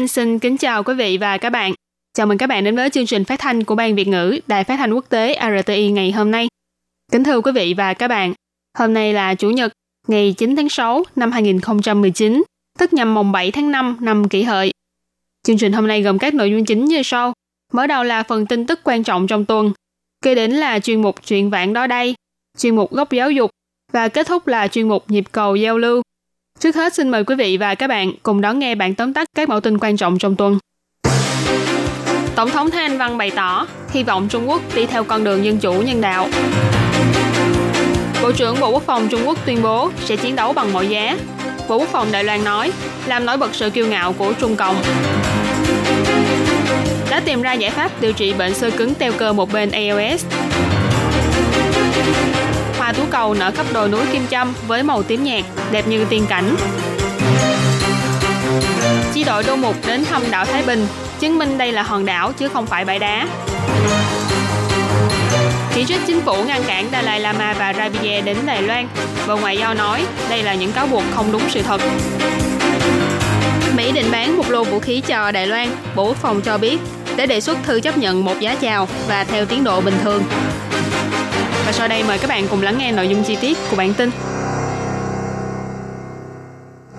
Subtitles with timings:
[0.00, 1.72] Anh xin kính chào quý vị và các bạn.
[2.14, 4.64] Chào mừng các bạn đến với chương trình phát thanh của Ban Việt ngữ Đài
[4.64, 6.48] Phát thanh Quốc tế RTI ngày hôm nay.
[7.12, 8.34] Kính thưa quý vị và các bạn,
[8.78, 9.72] hôm nay là Chủ nhật,
[10.06, 12.42] ngày 9 tháng 6 năm 2019,
[12.78, 14.72] tức nhằm mùng 7 tháng 5 năm kỷ hợi.
[15.46, 17.32] Chương trình hôm nay gồm các nội dung chính như sau.
[17.72, 19.72] Mở đầu là phần tin tức quan trọng trong tuần,
[20.22, 22.14] kế đến là chuyên mục chuyện vạn đó đây,
[22.58, 23.50] chuyên mục góc giáo dục
[23.92, 26.02] và kết thúc là chuyên mục nhịp cầu giao lưu.
[26.60, 29.28] Trước hết, xin mời quý vị và các bạn cùng đón nghe bản tóm tắt
[29.34, 30.58] các mẫu tin quan trọng trong tuần.
[32.34, 35.44] Tổng thống Thái Anh Văn bày tỏ hy vọng Trung Quốc đi theo con đường
[35.44, 36.28] dân chủ, nhân đạo.
[38.22, 41.16] Bộ trưởng Bộ Quốc phòng Trung Quốc tuyên bố sẽ chiến đấu bằng mọi giá.
[41.68, 42.72] Bộ Quốc phòng Đài Loan nói,
[43.06, 44.76] làm nổi bật sự kiêu ngạo của Trung Cộng.
[47.10, 50.24] Đã tìm ra giải pháp điều trị bệnh sơ cứng teo cơ một bên ALS.
[52.90, 56.04] Hoa tú cầu nở khắp đồi núi Kim Châm với màu tím nhạt, đẹp như
[56.04, 56.56] tiên cảnh.
[59.14, 60.86] Chi đội đô mục đến thăm đảo Thái Bình,
[61.20, 63.26] chứng minh đây là hòn đảo chứ không phải bãi đá.
[65.74, 68.88] Chỉ trích chính phủ ngăn cản Dalai Lama và Rabie đến Đài Loan.
[69.28, 71.80] Bộ Ngoại giao nói đây là những cáo buộc không đúng sự thật.
[73.76, 76.78] Mỹ định bán một lô vũ khí cho Đài Loan, Bộ Quốc phòng cho biết
[77.16, 80.22] để đề xuất thư chấp nhận một giá chào và theo tiến độ bình thường.
[81.70, 83.94] Và sau đây mời các bạn cùng lắng nghe nội dung chi tiết của bản
[83.94, 84.10] tin.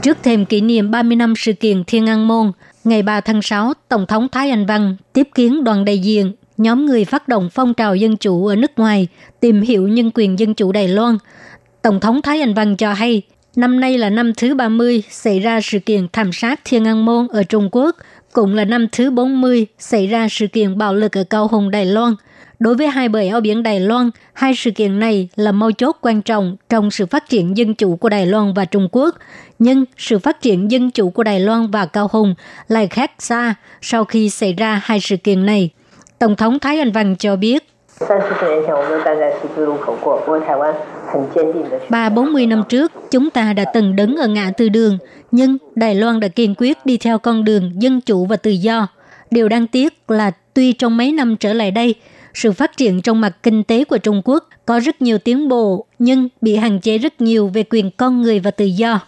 [0.02, 2.52] Trước thêm kỷ niệm 30 năm sự kiện Thiên An Môn,
[2.83, 6.86] ngày 3 tháng 6, Tổng thống Thái Anh Văn tiếp kiến đoàn đại diện nhóm
[6.86, 9.08] người phát động phong trào dân chủ ở nước ngoài
[9.39, 11.18] tìm hiểu nhân quyền dân chủ Đài Loan.
[11.81, 13.22] Tổng thống Thái Anh Văn cho hay,
[13.56, 17.28] năm nay là năm thứ 30 xảy ra sự kiện thảm sát Thiên An Môn
[17.28, 17.95] ở Trung Quốc,
[18.31, 21.85] cũng là năm thứ 40 xảy ra sự kiện bạo lực ở Cao Hùng, Đài
[21.85, 22.13] Loan.
[22.61, 25.97] Đối với hai bờ eo biển Đài Loan, hai sự kiện này là mấu chốt
[26.01, 29.16] quan trọng trong sự phát triển dân chủ của Đài Loan và Trung Quốc.
[29.59, 32.35] Nhưng sự phát triển dân chủ của Đài Loan và Cao Hùng
[32.67, 35.69] lại khác xa sau khi xảy ra hai sự kiện này.
[36.19, 37.67] Tổng thống Thái Anh Văn cho biết,
[41.89, 44.97] Ba bốn mươi năm trước, chúng ta đã từng đứng ở ngã tư đường,
[45.31, 48.88] nhưng Đài Loan đã kiên quyết đi theo con đường dân chủ và tự do.
[49.31, 51.95] Điều đáng tiếc là tuy trong mấy năm trở lại đây,
[52.34, 55.86] sự phát triển trong mặt kinh tế của Trung Quốc có rất nhiều tiến bộ,
[56.00, 59.00] nhưng bị hạn chế rất nhiều về quyền con người và tự do.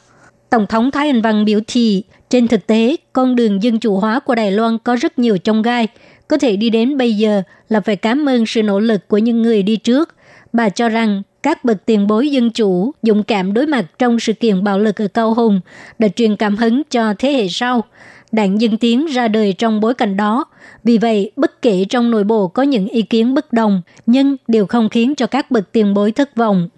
[0.49, 4.19] Tổng thống Thái Anh Văn biểu thị, trên thực tế, con đường dân chủ hóa
[4.19, 5.87] của Đài Loan có rất nhiều trong gai,
[6.27, 9.41] có thể đi đến bây giờ là phải cảm ơn sự nỗ lực của những
[9.41, 10.15] người đi trước.
[10.53, 14.33] Bà cho rằng các bậc tiền bối dân chủ dũng cảm đối mặt trong sự
[14.33, 15.61] kiện bạo lực ở Cao Hùng
[15.99, 17.83] đã truyền cảm hứng cho thế hệ sau.
[18.33, 20.45] Đảng Dân Tiến ra đời trong bối cảnh đó.
[20.83, 24.65] Vì vậy, bất kể trong nội bộ có những ý kiến bất đồng, nhưng đều
[24.65, 26.69] không khiến cho các bậc tiền bối thất vọng.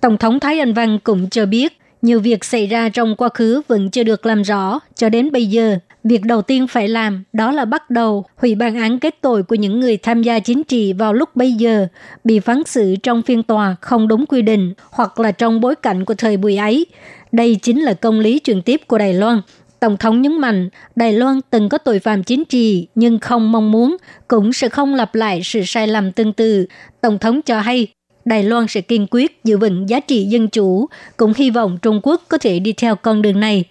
[0.00, 3.62] Tổng thống Thái Anh Văn cũng cho biết, nhiều việc xảy ra trong quá khứ
[3.68, 4.80] vẫn chưa được làm rõ.
[4.94, 8.76] Cho đến bây giờ, việc đầu tiên phải làm đó là bắt đầu hủy bản
[8.76, 11.86] án kết tội của những người tham gia chính trị vào lúc bây giờ,
[12.24, 16.04] bị phán xử trong phiên tòa không đúng quy định hoặc là trong bối cảnh
[16.04, 16.86] của thời buổi ấy.
[17.32, 19.40] Đây chính là công lý truyền tiếp của Đài Loan.
[19.82, 23.72] Tổng thống nhấn mạnh, Đài Loan từng có tội phạm chính trị nhưng không mong
[23.72, 23.96] muốn,
[24.28, 26.66] cũng sẽ không lặp lại sự sai lầm tương tự.
[27.00, 27.86] Tổng thống cho hay,
[28.24, 32.00] Đài Loan sẽ kiên quyết giữ vững giá trị dân chủ, cũng hy vọng Trung
[32.02, 33.64] Quốc có thể đi theo con đường này.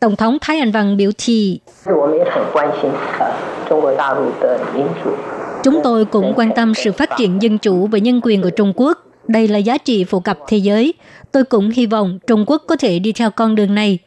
[0.00, 1.60] Tổng thống Thái Anh Văn biểu thị,
[5.64, 8.72] Chúng tôi cũng quan tâm sự phát triển dân chủ và nhân quyền của Trung
[8.76, 8.98] Quốc.
[9.26, 10.94] Đây là giá trị phổ cập thế giới.
[11.32, 13.98] Tôi cũng hy vọng Trung Quốc có thể đi theo con đường này.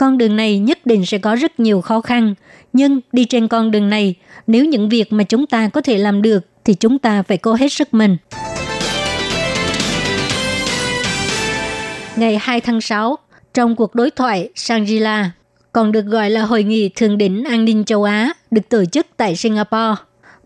[0.00, 2.34] Con đường này nhất định sẽ có rất nhiều khó khăn.
[2.72, 4.14] Nhưng đi trên con đường này,
[4.46, 7.54] nếu những việc mà chúng ta có thể làm được, thì chúng ta phải cố
[7.54, 8.16] hết sức mình.
[12.16, 13.18] Ngày 2 tháng 6,
[13.54, 15.28] trong cuộc đối thoại Shangri-La,
[15.72, 19.06] còn được gọi là Hội nghị Thượng đỉnh An ninh châu Á, được tổ chức
[19.16, 19.94] tại Singapore.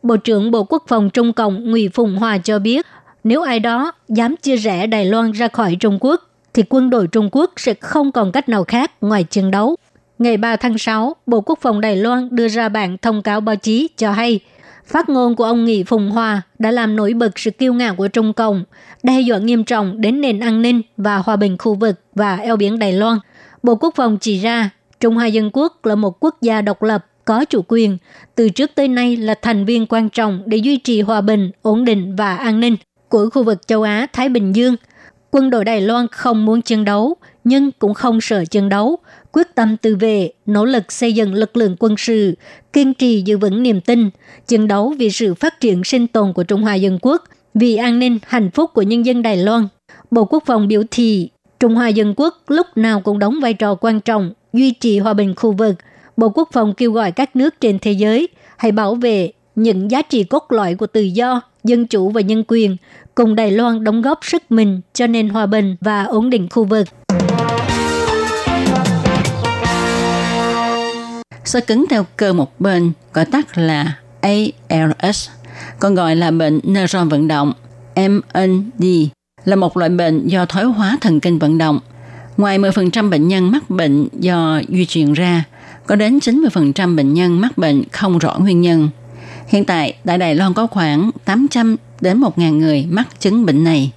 [0.02, 2.86] Bộ trưởng Bộ Quốc phòng Trung Cộng Ngụy Phùng Hòa cho biết,
[3.24, 6.22] nếu ai đó dám chia rẽ Đài Loan ra khỏi Trung Quốc,
[6.54, 9.76] thì quân đội Trung Quốc sẽ không còn cách nào khác ngoài chiến đấu.
[10.18, 13.56] Ngày 3 tháng 6, Bộ Quốc phòng Đài Loan đưa ra bản thông cáo báo
[13.56, 14.40] chí cho hay,
[14.86, 18.08] phát ngôn của ông Nghị Phùng Hòa đã làm nổi bật sự kiêu ngạo của
[18.08, 18.64] Trung Cộng,
[19.02, 22.56] đe dọa nghiêm trọng đến nền an ninh và hòa bình khu vực và eo
[22.56, 23.18] biển Đài Loan.
[23.62, 24.70] Bộ Quốc phòng chỉ ra
[25.00, 27.98] Trung Hoa Dân Quốc là một quốc gia độc lập, có chủ quyền,
[28.34, 31.84] từ trước tới nay là thành viên quan trọng để duy trì hòa bình, ổn
[31.84, 32.76] định và an ninh
[33.08, 34.76] của khu vực châu Á Thái Bình Dương.
[35.34, 38.98] Quân đội Đài Loan không muốn chiến đấu, nhưng cũng không sợ chiến đấu,
[39.32, 42.34] quyết tâm tự vệ, nỗ lực xây dựng lực lượng quân sự,
[42.72, 44.10] kiên trì giữ vững niềm tin,
[44.46, 47.98] chiến đấu vì sự phát triển sinh tồn của Trung Hoa Dân Quốc, vì an
[47.98, 49.68] ninh, hạnh phúc của nhân dân Đài Loan.
[50.10, 53.74] Bộ Quốc phòng biểu thị Trung Hoa Dân Quốc lúc nào cũng đóng vai trò
[53.74, 55.74] quan trọng duy trì hòa bình khu vực.
[56.16, 60.02] Bộ Quốc phòng kêu gọi các nước trên thế giới hãy bảo vệ những giá
[60.02, 62.76] trị cốt lõi của tự do, dân chủ và nhân quyền,
[63.14, 66.64] cùng Đài Loan đóng góp sức mình cho nền hòa bình và ổn định khu
[66.64, 66.88] vực.
[71.44, 75.28] Sơ cứng theo cơ một bên, gọi tắt là ALS,
[75.78, 77.52] còn gọi là bệnh neuron vận động,
[77.96, 78.84] MND,
[79.44, 81.80] là một loại bệnh do thoái hóa thần kinh vận động.
[82.36, 85.44] Ngoài 10% bệnh nhân mắc bệnh do di truyền ra,
[85.86, 88.88] có đến 90% bệnh nhân mắc bệnh không rõ nguyên nhân.
[89.48, 93.92] Hiện tại, tại Đài Loan có khoảng 800 đến 1.000 người mắc chứng bệnh này.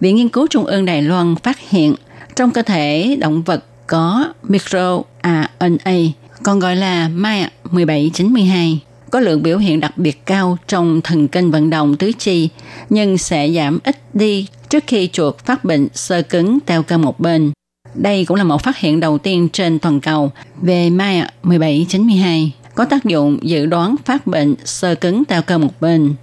[0.00, 1.94] Viện Nghiên cứu Trung ương Đài Loan phát hiện
[2.36, 5.96] trong cơ thể động vật có micro RNA,
[6.42, 11.50] còn gọi là MAIA 1792, có lượng biểu hiện đặc biệt cao trong thần kinh
[11.50, 12.48] vận động tứ chi,
[12.90, 17.20] nhưng sẽ giảm ít đi trước khi chuột phát bệnh sơ cứng teo cơ một
[17.20, 17.52] bên.
[17.94, 20.30] Đây cũng là một phát hiện đầu tiên trên toàn cầu
[20.62, 25.80] về MAIA 1792 có tác dụng dự đoán phát bệnh sơ cứng teo cơ một
[25.80, 26.14] bên.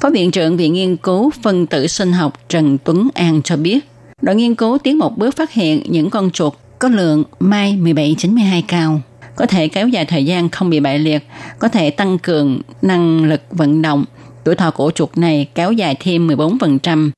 [0.00, 3.78] Phó Viện trưởng Viện Nghiên cứu Phân tử Sinh học Trần Tuấn An cho biết,
[4.22, 8.62] đội nghiên cứu tiến một bước phát hiện những con chuột có lượng MAI 1792
[8.62, 9.00] cao,
[9.36, 11.26] có thể kéo dài thời gian không bị bại liệt,
[11.58, 14.04] có thể tăng cường năng lực vận động.
[14.44, 17.10] Tuổi thọ của chuột này kéo dài thêm 14%.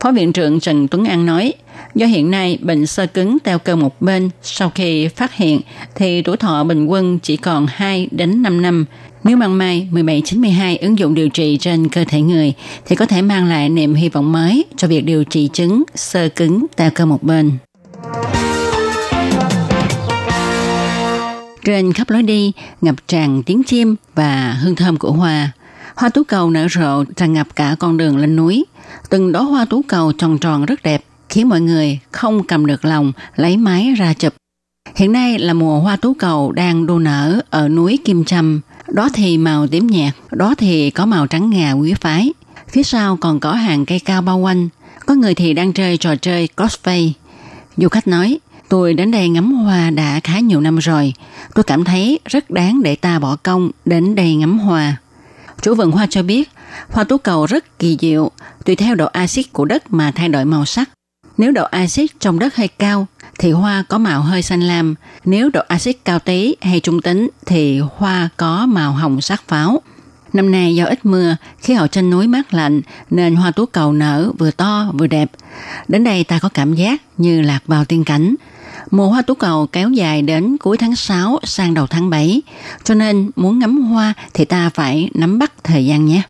[0.00, 1.52] Phó Viện trưởng Trần Tuấn An nói,
[1.94, 5.60] do hiện nay bệnh sơ cứng teo cơ một bên sau khi phát hiện
[5.94, 8.84] thì tuổi thọ bình quân chỉ còn 2 đến 5 năm.
[9.24, 12.54] Nếu mang mai 1792 ứng dụng điều trị trên cơ thể người
[12.86, 16.28] thì có thể mang lại niềm hy vọng mới cho việc điều trị chứng sơ
[16.28, 17.52] cứng teo cơ một bên.
[21.64, 25.52] Trên khắp lối đi, ngập tràn tiếng chim và hương thơm của hoa.
[25.94, 28.64] Hoa tú cầu nở rộ tràn ngập cả con đường lên núi.
[29.10, 32.84] Từng đóa hoa tú cầu tròn tròn rất đẹp, khiến mọi người không cầm được
[32.84, 34.34] lòng lấy máy ra chụp.
[34.94, 38.60] Hiện nay là mùa hoa tú cầu đang đua nở ở núi Kim Trâm.
[38.90, 42.32] Đó thì màu tím nhạt, đó thì có màu trắng ngà quý phái.
[42.68, 44.68] Phía sau còn có hàng cây cao bao quanh.
[45.06, 47.14] Có người thì đang chơi trò chơi cosplay.
[47.76, 48.38] Du khách nói,
[48.68, 51.12] tôi đến đây ngắm hoa đã khá nhiều năm rồi.
[51.54, 54.96] Tôi cảm thấy rất đáng để ta bỏ công đến đây ngắm hoa.
[55.62, 56.50] Chủ vườn hoa cho biết,
[56.90, 58.30] hoa tú cầu rất kỳ diệu,
[58.64, 60.90] tùy theo độ axit của đất mà thay đổi màu sắc.
[61.38, 63.06] Nếu độ axit trong đất hơi cao
[63.40, 64.94] thì hoa có màu hơi xanh lam,
[65.24, 69.80] nếu độ axit cao tí hay trung tính thì hoa có màu hồng sắc pháo.
[70.32, 73.92] Năm nay do ít mưa, khí hậu trên núi mát lạnh nên hoa tú cầu
[73.92, 75.30] nở vừa to vừa đẹp.
[75.88, 78.34] Đến đây ta có cảm giác như lạc vào tiên cảnh.
[78.90, 82.42] Mùa hoa tú cầu kéo dài đến cuối tháng 6 sang đầu tháng 7,
[82.84, 86.22] cho nên muốn ngắm hoa thì ta phải nắm bắt thời gian nhé.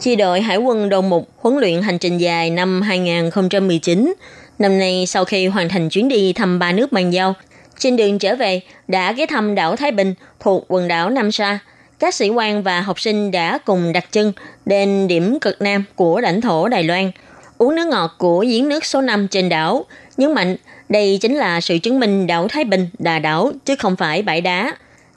[0.00, 4.14] Chi đội Hải quân đồng Mục huấn luyện hành trình dài năm 2019.
[4.58, 7.34] Năm nay sau khi hoàn thành chuyến đi thăm ba nước bàn giao,
[7.78, 11.58] trên đường trở về đã ghé thăm đảo Thái Bình thuộc quần đảo Nam Sa.
[11.98, 14.32] Các sĩ quan và học sinh đã cùng đặt chân
[14.66, 17.10] đến điểm cực nam của lãnh thổ Đài Loan,
[17.58, 19.84] uống nước ngọt của giếng nước số 5 trên đảo.
[20.16, 20.56] Nhấn mạnh
[20.88, 24.40] đây chính là sự chứng minh đảo Thái Bình là đảo chứ không phải bãi
[24.40, 24.72] đá.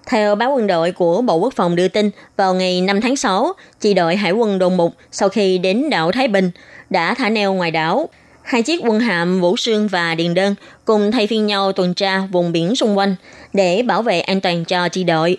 [0.08, 3.54] Theo báo quân đội của Bộ Quốc phòng đưa tin, vào ngày 5 tháng 6,
[3.80, 6.52] chỉ đội Hải quân đồn mục sau khi đến đảo Thái Bình
[6.90, 8.10] đã thả neo ngoài đảo.
[8.44, 10.56] Hai chiếc quân hạm Vũ Sương và Điền Đơn
[10.86, 13.16] cùng thay phiên nhau tuần tra vùng biển xung quanh
[13.54, 15.38] để bảo vệ an toàn cho chi đội.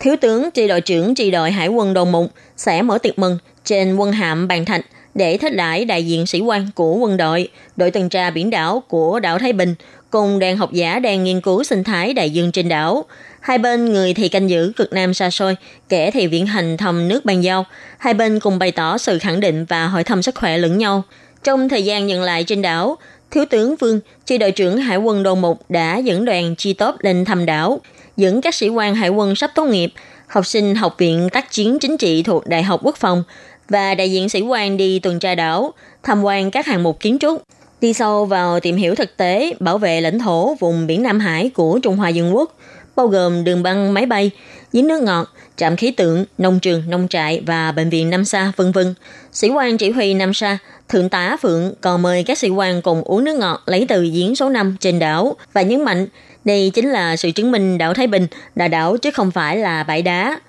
[0.00, 3.38] Thiếu tướng chi đội trưởng chi đội Hải quân đồn mục sẽ mở tiệc mừng
[3.64, 4.84] trên quân hạm Bàn Thạch
[5.14, 8.82] để thích đãi đại diện sĩ quan của quân đội, đội tuần tra biển đảo
[8.88, 9.74] của đảo Thái Bình
[10.14, 13.04] cùng đoàn học giả đang nghiên cứu sinh thái đại dương trên đảo.
[13.40, 15.56] Hai bên người thì canh giữ cực nam xa xôi,
[15.88, 17.66] kẻ thì viễn hành thăm nước bàn giao.
[17.98, 21.02] Hai bên cùng bày tỏ sự khẳng định và hỏi thăm sức khỏe lẫn nhau.
[21.44, 22.96] Trong thời gian nhận lại trên đảo,
[23.30, 26.96] Thiếu tướng Vương, chi đội trưởng Hải quân đồn mục đã dẫn đoàn chi tốt
[27.00, 27.80] lên thăm đảo,
[28.16, 29.92] dẫn các sĩ quan hải quân sắp tốt nghiệp,
[30.26, 33.22] học sinh học viện tác chiến chính trị thuộc Đại học Quốc phòng
[33.68, 37.18] và đại diện sĩ quan đi tuần tra đảo, tham quan các hạng mục kiến
[37.18, 37.42] trúc,
[37.84, 41.50] đi sâu vào tìm hiểu thực tế bảo vệ lãnh thổ vùng biển Nam Hải
[41.54, 42.56] của Trung Hoa Dân Quốc,
[42.96, 44.30] bao gồm đường băng máy bay,
[44.72, 48.52] giếng nước ngọt, trạm khí tượng, nông trường, nông trại và bệnh viện Nam Sa,
[48.56, 48.94] vân vân.
[49.32, 53.02] Sĩ quan chỉ huy Nam Sa Thượng tá Phượng còn mời các sĩ quan cùng
[53.02, 56.06] uống nước ngọt lấy từ giếng số 5 trên đảo và nhấn mạnh
[56.44, 59.82] đây chính là sự chứng minh đảo Thái Bình là đảo chứ không phải là
[59.82, 60.40] bãi đá.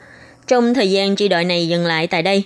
[0.47, 2.43] Trong thời gian chi đội này dừng lại tại đây,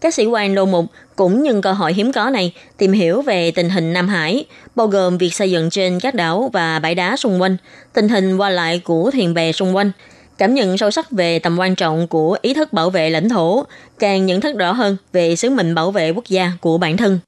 [0.00, 0.86] các sĩ quan lô mục
[1.16, 4.86] cũng nhân cơ hội hiếm có này tìm hiểu về tình hình Nam Hải, bao
[4.86, 7.56] gồm việc xây dựng trên các đảo và bãi đá xung quanh,
[7.92, 9.92] tình hình qua lại của thuyền bè xung quanh,
[10.38, 13.64] cảm nhận sâu sắc về tầm quan trọng của ý thức bảo vệ lãnh thổ,
[13.98, 17.18] càng nhận thức rõ hơn về sứ mệnh bảo vệ quốc gia của bản thân.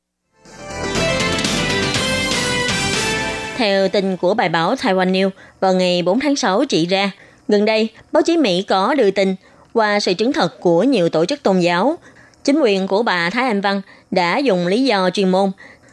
[3.56, 7.10] Theo tin của bài báo Taiwan News vào ngày 4 tháng 6 chỉ ra,
[7.48, 9.34] gần đây báo chí Mỹ có đưa tin
[9.72, 11.98] qua sự chứng thật của nhiều tổ chức tôn giáo,
[12.44, 15.50] chính quyền của bà Thái Anh Văn đã dùng lý do chuyên môn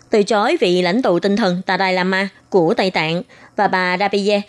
[0.10, 3.22] từ chối vị lãnh tụ tinh thần Dalai Lama của Tây Tạng
[3.56, 4.42] và bà Rapide,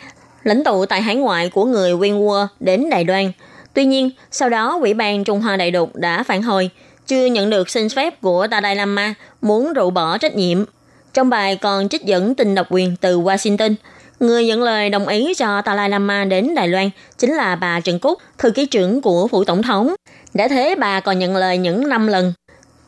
[0.45, 3.33] lãnh tụ tại hải ngoại của người Uyghur đến Đài Loan.
[3.75, 6.71] Tuy nhiên, sau đó Ủy ban Trung Hoa Đại Đục đã phản hồi,
[7.07, 10.65] chưa nhận được xin phép của Dalai Lama muốn rũ bỏ trách nhiệm.
[11.15, 13.75] Trong bài còn trích dẫn tình độc quyền từ Washington,
[14.21, 17.99] người nhận lời đồng ý cho Dalai Lama đến Đài Loan chính là bà Trần
[17.99, 19.95] Cúc, thư ký trưởng của phủ tổng thống.
[20.35, 22.33] Đã thế bà còn nhận lời những năm lần.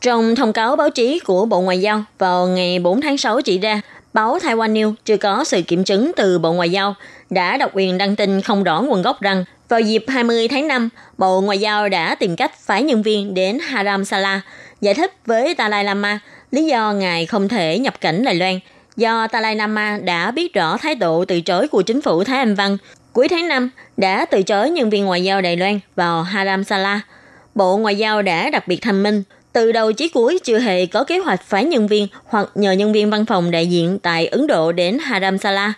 [0.01, 3.57] Trong thông cáo báo chí của Bộ Ngoại giao vào ngày 4 tháng 6 chỉ
[3.57, 3.81] ra,
[4.13, 6.95] báo Taiwan News chưa có sự kiểm chứng từ Bộ Ngoại giao
[7.29, 10.89] đã độc quyền đăng tin không rõ nguồn gốc rằng vào dịp 20 tháng 5,
[11.17, 14.41] Bộ Ngoại giao đã tìm cách phái nhân viên đến Haram Sala
[14.81, 16.19] giải thích với Dalai Lama
[16.51, 18.59] lý do ngài không thể nhập cảnh Đài Loan
[18.97, 22.55] do Dalai Lama đã biết rõ thái độ từ chối của chính phủ Thái Anh
[22.55, 22.77] Văn
[23.13, 27.01] cuối tháng 5 đã từ chối nhân viên ngoại giao Đài Loan vào Haram Sala.
[27.55, 31.03] Bộ Ngoại giao đã đặc biệt thanh minh từ đầu chí cuối chưa hề có
[31.03, 34.47] kế hoạch phái nhân viên hoặc nhờ nhân viên văn phòng đại diện tại Ấn
[34.47, 35.73] Độ đến Haram Sala.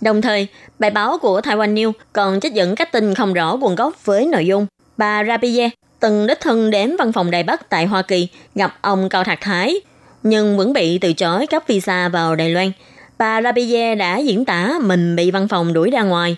[0.00, 0.46] Đồng thời,
[0.78, 4.26] bài báo của Taiwan News còn trích dẫn các tin không rõ nguồn gốc với
[4.26, 4.66] nội dung.
[4.96, 9.08] Bà Rapide từng đích thân đến văn phòng Đài Bắc tại Hoa Kỳ gặp ông
[9.08, 9.80] Cao Thạc Thái,
[10.24, 12.72] nhưng vẫn bị từ chối cấp visa vào Đài Loan.
[13.18, 16.36] Bà Rabie đã diễn tả mình bị văn phòng đuổi ra ngoài.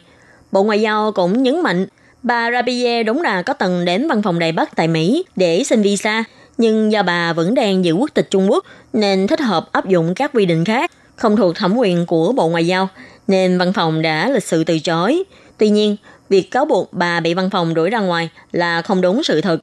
[0.52, 1.86] Bộ Ngoại giao cũng nhấn mạnh
[2.22, 5.82] bà Rabie đúng là có từng đến văn phòng Đài Bắc tại Mỹ để xin
[5.82, 6.24] visa,
[6.58, 10.14] nhưng do bà vẫn đang giữ quốc tịch Trung Quốc nên thích hợp áp dụng
[10.14, 12.88] các quy định khác không thuộc thẩm quyền của Bộ Ngoại giao,
[13.28, 15.24] nên văn phòng đã lịch sự từ chối.
[15.58, 15.96] Tuy nhiên,
[16.28, 19.60] việc cáo buộc bà bị văn phòng đuổi ra ngoài là không đúng sự thật.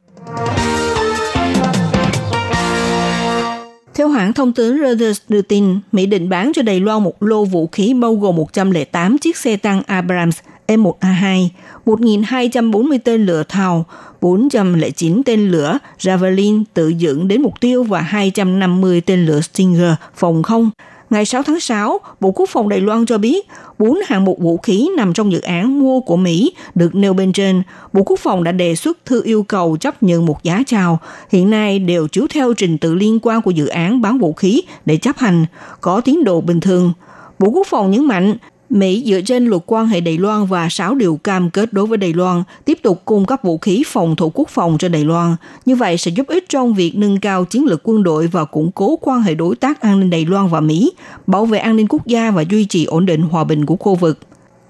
[3.96, 7.46] Theo hãng thông tấn Reuters đưa tin, Mỹ định bán cho Đài Loan một lô
[7.46, 11.48] vũ khí bao gồm 108 chiếc xe tăng Abrams M1A2,
[11.86, 13.86] 1.240 tên lửa thao,
[14.22, 20.44] 409 tên lửa Javelin tự dưỡng đến mục tiêu và 250 tên lửa Stinger phòng
[20.44, 20.70] không
[21.14, 23.48] ngày 6 tháng 6, Bộ Quốc phòng Đài Loan cho biết
[23.80, 27.34] bốn hạng mục vũ khí nằm trong dự án mua của Mỹ được nêu bên
[27.34, 27.64] trên.
[27.94, 31.00] Bộ Quốc phòng đã đề xuất thư yêu cầu chấp nhận một giá chào.
[31.32, 34.62] Hiện nay đều chiếu theo trình tự liên quan của dự án bán vũ khí
[34.86, 35.46] để chấp hành,
[35.82, 36.94] có tiến độ bình thường.
[37.40, 38.38] Bộ Quốc phòng nhấn mạnh
[38.74, 41.98] Mỹ dựa trên luật quan hệ Đài Loan và 6 điều cam kết đối với
[41.98, 45.36] Đài Loan tiếp tục cung cấp vũ khí phòng thủ quốc phòng cho Đài Loan.
[45.66, 48.72] Như vậy sẽ giúp ích trong việc nâng cao chiến lược quân đội và củng
[48.72, 50.92] cố quan hệ đối tác an ninh Đài Loan và Mỹ,
[51.28, 53.96] bảo vệ an ninh quốc gia và duy trì ổn định hòa bình của khu
[53.96, 54.20] vực.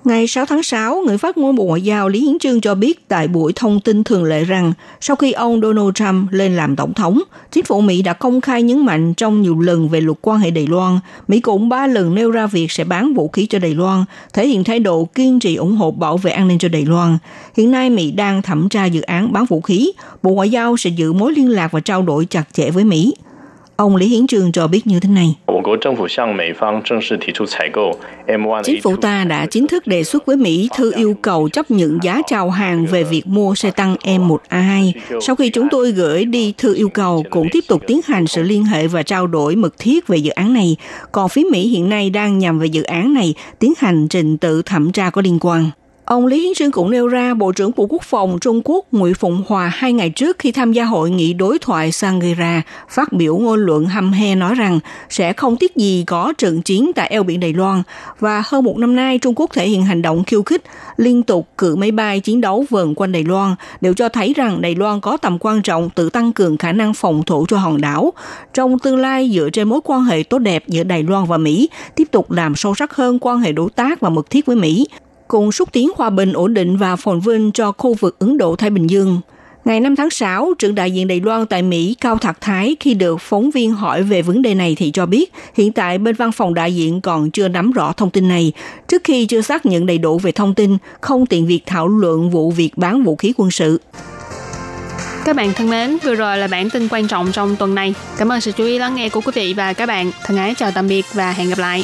[0.03, 3.07] Ngày 6 tháng 6, người phát ngôn Bộ Ngoại giao Lý Hiến Trương cho biết
[3.07, 6.93] tại buổi thông tin thường lệ rằng sau khi ông Donald Trump lên làm tổng
[6.93, 10.39] thống, chính phủ Mỹ đã công khai nhấn mạnh trong nhiều lần về luật quan
[10.39, 10.99] hệ Đài Loan.
[11.27, 14.47] Mỹ cũng ba lần nêu ra việc sẽ bán vũ khí cho Đài Loan, thể
[14.47, 17.17] hiện thái độ kiên trì ủng hộ bảo vệ an ninh cho Đài Loan.
[17.57, 19.91] Hiện nay Mỹ đang thẩm tra dự án bán vũ khí,
[20.23, 23.13] Bộ Ngoại giao sẽ giữ mối liên lạc và trao đổi chặt chẽ với Mỹ.
[23.75, 25.35] Ông Lý Hiến Trường cho biết như thế này.
[28.63, 31.99] Chính phủ ta đã chính thức đề xuất với Mỹ thư yêu cầu chấp nhận
[32.03, 34.91] giá chào hàng về việc mua xe tăng M1A2.
[35.21, 38.43] Sau khi chúng tôi gửi đi thư yêu cầu, cũng tiếp tục tiến hành sự
[38.43, 40.75] liên hệ và trao đổi mật thiết về dự án này.
[41.11, 44.61] Còn phía Mỹ hiện nay đang nhằm về dự án này tiến hành trình tự
[44.61, 45.69] thẩm tra có liên quan.
[46.05, 49.13] Ông Lý Hiến Trương cũng nêu ra Bộ trưởng Bộ Quốc phòng Trung Quốc Ngụy
[49.13, 53.37] Phụng Hòa hai ngày trước khi tham gia hội nghị đối thoại Sangira phát biểu
[53.37, 54.79] ngôn luận hăm he nói rằng
[55.09, 57.83] sẽ không tiếc gì có trận chiến tại eo biển Đài Loan
[58.19, 60.63] và hơn một năm nay Trung Quốc thể hiện hành động khiêu khích
[60.97, 64.61] liên tục cử máy bay chiến đấu vần quanh Đài Loan đều cho thấy rằng
[64.61, 67.81] Đài Loan có tầm quan trọng tự tăng cường khả năng phòng thủ cho hòn
[67.81, 68.13] đảo.
[68.53, 71.69] Trong tương lai dựa trên mối quan hệ tốt đẹp giữa Đài Loan và Mỹ,
[71.95, 74.87] tiếp tục làm sâu sắc hơn quan hệ đối tác và mật thiết với Mỹ,
[75.33, 78.69] cùng xúc tiến hòa bình ổn định và phồn vinh cho khu vực Ấn Độ-Thái
[78.69, 79.21] Bình Dương.
[79.65, 82.93] Ngày 5 tháng 6, trưởng đại diện Đài Loan tại Mỹ Cao Thạc Thái khi
[82.93, 86.31] được phóng viên hỏi về vấn đề này thì cho biết hiện tại bên văn
[86.31, 88.51] phòng đại diện còn chưa nắm rõ thông tin này.
[88.87, 92.29] Trước khi chưa xác nhận đầy đủ về thông tin, không tiện việc thảo luận
[92.29, 93.81] vụ việc bán vũ khí quân sự.
[95.25, 97.93] Các bạn thân mến, vừa rồi là bản tin quan trọng trong tuần này.
[98.17, 100.11] Cảm ơn sự chú ý lắng nghe của quý vị và các bạn.
[100.25, 101.83] Thân ái chào tạm biệt và hẹn gặp lại.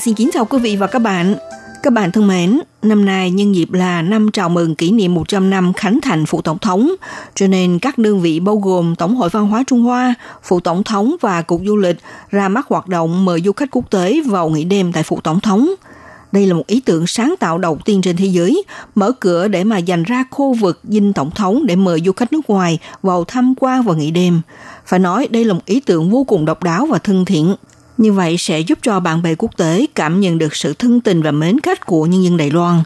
[0.00, 1.34] Xin kính chào quý vị và các bạn.
[1.82, 5.50] Các bạn thân mến, năm nay nhân dịp là năm chào mừng kỷ niệm 100
[5.50, 6.90] năm khánh thành Phủ Tổng thống,
[7.34, 10.82] cho nên các đơn vị bao gồm Tổng hội Văn hóa Trung Hoa, Phủ Tổng
[10.82, 11.96] thống và Cục Du lịch
[12.30, 15.40] ra mắt hoạt động mời du khách quốc tế vào nghỉ đêm tại Phủ Tổng
[15.40, 15.70] thống.
[16.32, 18.62] Đây là một ý tưởng sáng tạo đầu tiên trên thế giới,
[18.94, 22.32] mở cửa để mà dành ra khu vực dinh tổng thống để mời du khách
[22.32, 24.40] nước ngoài vào tham quan và nghỉ đêm.
[24.86, 27.54] Phải nói đây là một ý tưởng vô cùng độc đáo và thân thiện.
[27.98, 31.22] Như vậy sẽ giúp cho bạn bè quốc tế cảm nhận được sự thân tình
[31.22, 32.82] và mến khách của nhân dân Đài Loan.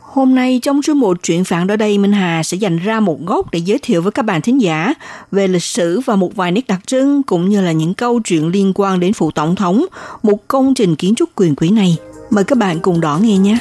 [0.00, 3.26] Hôm nay trong số một chuyện phản đó đây Minh Hà sẽ dành ra một
[3.26, 4.94] góc để giới thiệu với các bạn thính giả
[5.32, 8.48] về lịch sử và một vài nét đặc trưng cũng như là những câu chuyện
[8.48, 9.84] liên quan đến phủ tổng thống,
[10.22, 11.96] một công trình kiến trúc quyền quý này.
[12.30, 13.58] Mời các bạn cùng đón nghe nhé.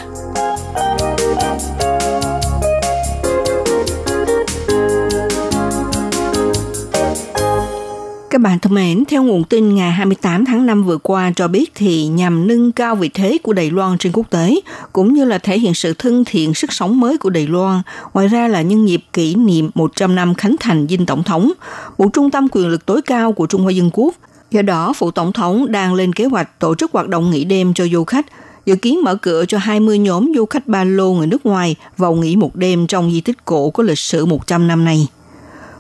[8.36, 11.72] Các bạn thân mến, theo nguồn tin ngày 28 tháng 5 vừa qua cho biết
[11.76, 14.60] thì nhằm nâng cao vị thế của Đài Loan trên quốc tế,
[14.94, 17.82] cũng như là thể hiện sự thân thiện sức sống mới của Đài Loan,
[18.14, 21.52] ngoài ra là nhân dịp kỷ niệm 100 năm khánh thành dinh tổng thống,
[21.98, 24.16] một trung tâm quyền lực tối cao của Trung Hoa Dân Quốc.
[24.52, 27.74] Do đó, phụ Tổng thống đang lên kế hoạch tổ chức hoạt động nghỉ đêm
[27.74, 28.26] cho du khách,
[28.66, 32.16] dự kiến mở cửa cho 20 nhóm du khách ba lô người nước ngoài vào
[32.16, 35.08] nghỉ một đêm trong di tích cổ có lịch sử 100 năm này.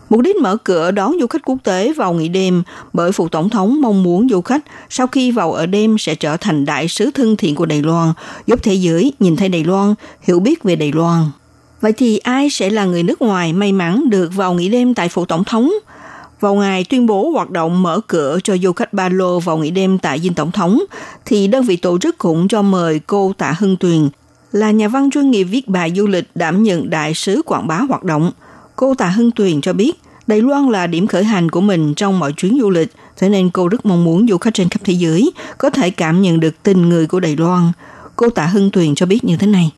[0.10, 2.63] Mục đích mở cửa đón du khách quốc tế vào nghỉ đêm
[2.94, 6.38] bởi Phủ Tổng thống mong muốn du khách sau khi vào ở đêm sẽ trở
[6.38, 8.13] thành đại sứ thân thiện của Đài Loan,
[8.48, 11.24] giúp thế giới nhìn thấy Đài Loan, hiểu biết về Đài Loan.
[11.82, 15.10] Vậy thì ai sẽ là người nước ngoài may mắn được vào nghỉ đêm tại
[15.10, 15.72] Phủ Tổng thống?
[16.39, 19.72] Vào ngày tuyên bố hoạt động mở cửa cho du khách ba lô vào nghỉ
[19.72, 20.80] đêm tại Dinh Tổng thống,
[21.26, 24.10] thì đơn vị tổ chức cũng cho mời cô Tạ Hưng Tuyền,
[24.52, 27.78] là nhà văn chuyên nghiệp viết bài du lịch đảm nhận đại sứ quảng bá
[27.78, 28.32] hoạt động–
[28.76, 29.94] Cô Tạ Hưng Tuyền cho biết,
[30.28, 33.50] Đài Loan là điểm khởi hành của mình trong mọi chuyến du lịch, thế nên
[33.50, 36.64] cô rất mong muốn du khách trên khắp thế giới có thể cảm nhận được
[36.64, 37.72] tình người của Đài Loan.
[38.16, 39.72] Cô Tạ Hưng Tuyền cho biết như thế này.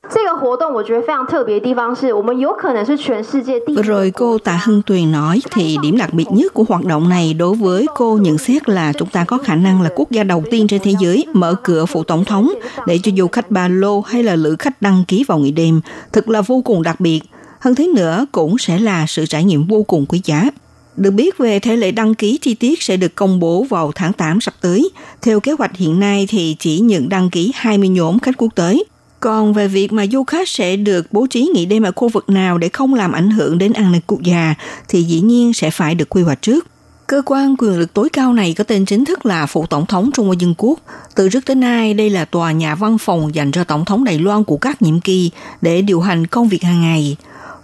[3.76, 7.10] Vừa rồi cô Tạ Hưng Tuyền nói thì điểm đặc biệt nhất của hoạt động
[7.10, 10.24] này đối với cô nhận xét là chúng ta có khả năng là quốc gia
[10.24, 12.52] đầu tiên trên thế giới mở cửa phủ tổng thống
[12.86, 15.82] để cho du khách ba lô hay là lữ khách đăng ký vào nghỉ đêm.
[16.14, 17.22] Thực là vô cùng đặc biệt.
[17.60, 20.50] Hơn thế nữa cũng sẽ là sự trải nghiệm vô cùng quý giá.
[20.98, 24.13] Được biết về thể lệ đăng ký chi tiết sẽ được công bố vào tháng
[24.13, 24.89] 8 sắp tới.
[25.22, 28.84] Theo kế hoạch hiện nay thì chỉ nhận đăng ký 20 nhóm khách quốc tế.
[29.20, 32.30] Còn về việc mà du khách sẽ được bố trí nghỉ đêm ở khu vực
[32.30, 34.56] nào để không làm ảnh hưởng đến an ninh quốc gia
[34.88, 36.67] thì dĩ nhiên sẽ phải được quy hoạch trước.
[37.08, 40.10] Cơ quan quyền lực tối cao này có tên chính thức là Phủ Tổng thống
[40.13, 40.80] Trung Hoa Dân Quốc.
[41.15, 44.20] Từ trước tới nay, đây là tòa nhà văn phòng dành cho Tổng thống Đài
[44.20, 47.17] Loan của các nhiệm kỳ để điều hành công việc hàng ngày.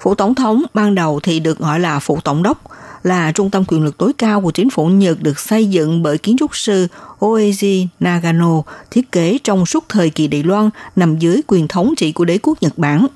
[0.03, 2.61] Phủ Tổng thống ban đầu thì được gọi là Phủ Tổng đốc,
[3.03, 6.17] là trung tâm quyền lực tối cao của chính phủ Nhật được xây dựng bởi
[6.17, 6.87] kiến trúc sư
[7.19, 8.61] Oeji Nagano,
[8.91, 12.37] thiết kế trong suốt thời kỳ Đài Loan nằm dưới quyền thống trị của đế
[12.43, 13.07] quốc Nhật Bản.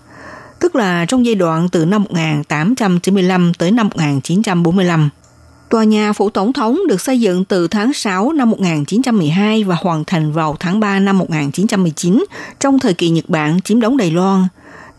[0.59, 5.09] Tức là trong giai đoạn từ năm 1895 tới năm 1945.
[5.69, 10.03] Tòa nhà phủ tổng thống được xây dựng từ tháng 6 năm 1912 và hoàn
[10.05, 12.25] thành vào tháng 3 năm 1919
[12.59, 14.47] trong thời kỳ Nhật Bản chiếm đóng Đài Loan.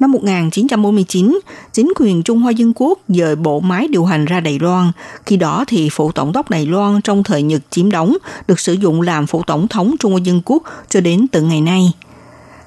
[0.00, 1.38] Năm 1949,
[1.72, 4.92] chính quyền Trung Hoa Dân Quốc dời bộ máy điều hành ra Đài Loan.
[5.26, 8.16] Khi đó thì phủ tổng đốc Đài Loan trong thời Nhật chiếm đóng
[8.48, 11.60] được sử dụng làm phủ tổng thống Trung Hoa Dân Quốc cho đến tận ngày
[11.60, 11.92] nay.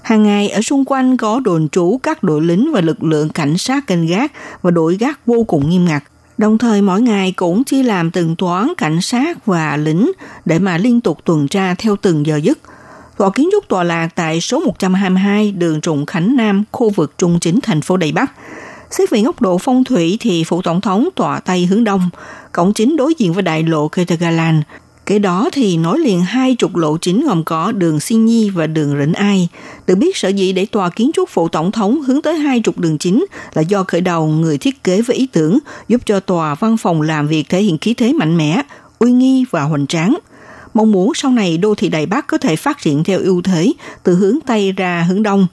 [0.02, 3.58] Hàng ngày ở xung quanh có đồn trú các đội lính và lực lượng cảnh
[3.58, 6.04] sát canh gác và đội gác vô cùng nghiêm ngặt.
[6.38, 10.12] Đồng thời mỗi ngày cũng chia làm từng toán cảnh sát và lính
[10.46, 12.58] để mà liên tục tuần tra theo từng giờ giấc.
[13.22, 17.40] Tòa kiến trúc tọa lạc tại số 122 đường Trùng Khánh Nam, khu vực trung
[17.40, 18.32] chính thành phố Đài Bắc.
[18.92, 22.10] Xét về góc độ phong thủy thì phủ tổng thống tọa Tây hướng Đông,
[22.52, 24.62] cổng chính đối diện với đại lộ Ketagalan.
[25.06, 28.68] Kế đó thì nối liền hai trục lộ chính gồm có đường Xin Nhi và
[28.68, 29.50] đường Rỉnh Ai.
[29.88, 32.78] Được biết sở dĩ để tòa kiến trúc phủ tổng thống hướng tới hai trục
[32.78, 36.56] đường chính là do khởi đầu người thiết kế với ý tưởng giúp cho tòa
[36.56, 38.62] văn phòng làm việc thể hiện khí thế mạnh mẽ,
[39.00, 40.18] uy nghi và hoành tráng–
[40.74, 43.74] mong muốn sau này đô thị Đài Bắc có thể phát triển theo ưu thế
[44.04, 45.48] từ hướng Tây ra hướng Đông.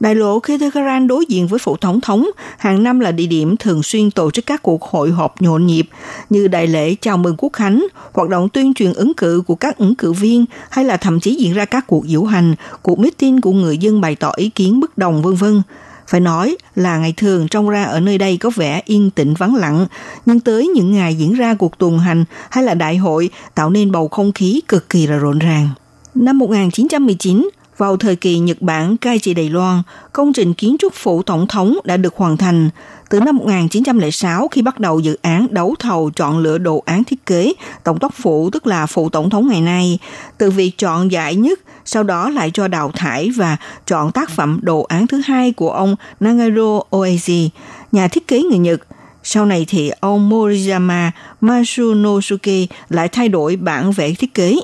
[0.00, 3.82] Đại lộ Ketegaran đối diện với phủ tổng thống, hàng năm là địa điểm thường
[3.82, 5.88] xuyên tổ chức các cuộc hội họp nhộn nhịp
[6.30, 9.78] như đại lễ chào mừng quốc khánh, hoạt động tuyên truyền ứng cử của các
[9.78, 13.40] ứng cử viên hay là thậm chí diễn ra các cuộc diễu hành, cuộc meeting
[13.40, 15.62] của người dân bày tỏ ý kiến bất đồng vân vân.
[16.10, 19.54] Phải nói là ngày thường trông ra ở nơi đây có vẻ yên tĩnh vắng
[19.54, 19.86] lặng,
[20.26, 23.92] nhưng tới những ngày diễn ra cuộc tuần hành hay là đại hội tạo nên
[23.92, 25.68] bầu không khí cực kỳ là rộn ràng.
[26.14, 30.94] Năm 1919, vào thời kỳ Nhật Bản cai trị Đài Loan, công trình kiến trúc
[30.94, 32.70] phủ tổng thống đã được hoàn thành.
[33.10, 37.26] Từ năm 1906 khi bắt đầu dự án đấu thầu chọn lựa đồ án thiết
[37.26, 37.52] kế
[37.84, 39.98] tổng đốc phủ tức là phụ tổng thống ngày nay,
[40.38, 44.60] từ việc chọn giải nhất sau đó lại cho đào thải và chọn tác phẩm
[44.62, 47.48] đồ án thứ hai của ông Nagaro Oeji,
[47.92, 48.80] nhà thiết kế người Nhật.
[49.22, 54.56] Sau này thì ông Moriyama Masunosuke lại thay đổi bản vẽ thiết kế.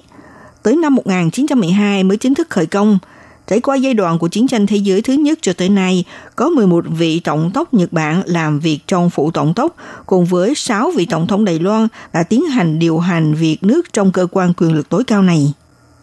[0.63, 2.99] Tới năm 1912 mới chính thức khởi công.
[3.47, 6.05] Trải qua giai đoạn của chiến tranh thế giới thứ nhất cho tới nay,
[6.37, 9.71] có 11 vị tổng thống Nhật Bản làm việc trong phủ tổng thống,
[10.07, 13.93] cùng với 6 vị tổng thống Đài Loan đã tiến hành điều hành việc nước
[13.93, 15.53] trong cơ quan quyền lực tối cao này.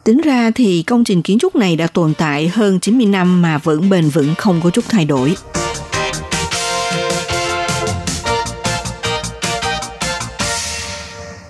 [0.03, 3.58] Tính ra thì công trình kiến trúc này đã tồn tại hơn 90 năm mà
[3.58, 5.36] vẫn bền vững không có chút thay đổi.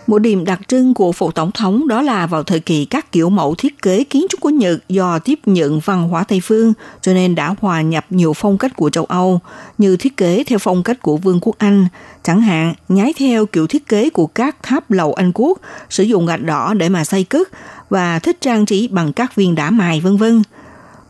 [0.08, 3.30] Một điểm đặc trưng của phủ tổng thống đó là vào thời kỳ các kiểu
[3.30, 7.14] mẫu thiết kế kiến trúc của Nhật do tiếp nhận văn hóa Tây phương cho
[7.14, 9.40] nên đã hòa nhập nhiều phong cách của châu Âu
[9.78, 11.88] như thiết kế theo phong cách của Vương quốc Anh,
[12.24, 16.26] chẳng hạn nhái theo kiểu thiết kế của các tháp lầu Anh quốc, sử dụng
[16.26, 17.50] gạch đỏ để mà xây cất
[17.90, 20.44] và thích trang trí bằng các viên đá mài vân vân.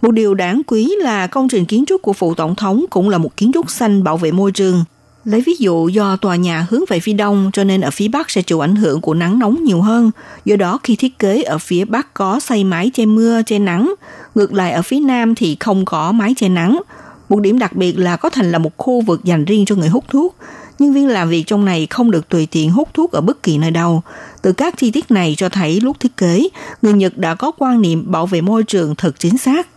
[0.01, 3.17] Một điều đáng quý là công trình kiến trúc của phủ tổng thống cũng là
[3.17, 4.83] một kiến trúc xanh bảo vệ môi trường.
[5.25, 8.29] Lấy ví dụ do tòa nhà hướng về phía đông cho nên ở phía bắc
[8.29, 10.11] sẽ chịu ảnh hưởng của nắng nóng nhiều hơn.
[10.45, 13.93] Do đó khi thiết kế ở phía bắc có xây mái che mưa, che nắng.
[14.35, 16.81] Ngược lại ở phía nam thì không có mái che nắng.
[17.29, 19.89] Một điểm đặc biệt là có thành là một khu vực dành riêng cho người
[19.89, 20.35] hút thuốc
[20.79, 23.57] nhân viên làm việc trong này không được tùy tiện hút thuốc ở bất kỳ
[23.57, 24.01] nơi đâu.
[24.41, 26.47] Từ các chi tiết này cho thấy lúc thiết kế,
[26.81, 29.67] người Nhật đã có quan niệm bảo vệ môi trường thật chính xác.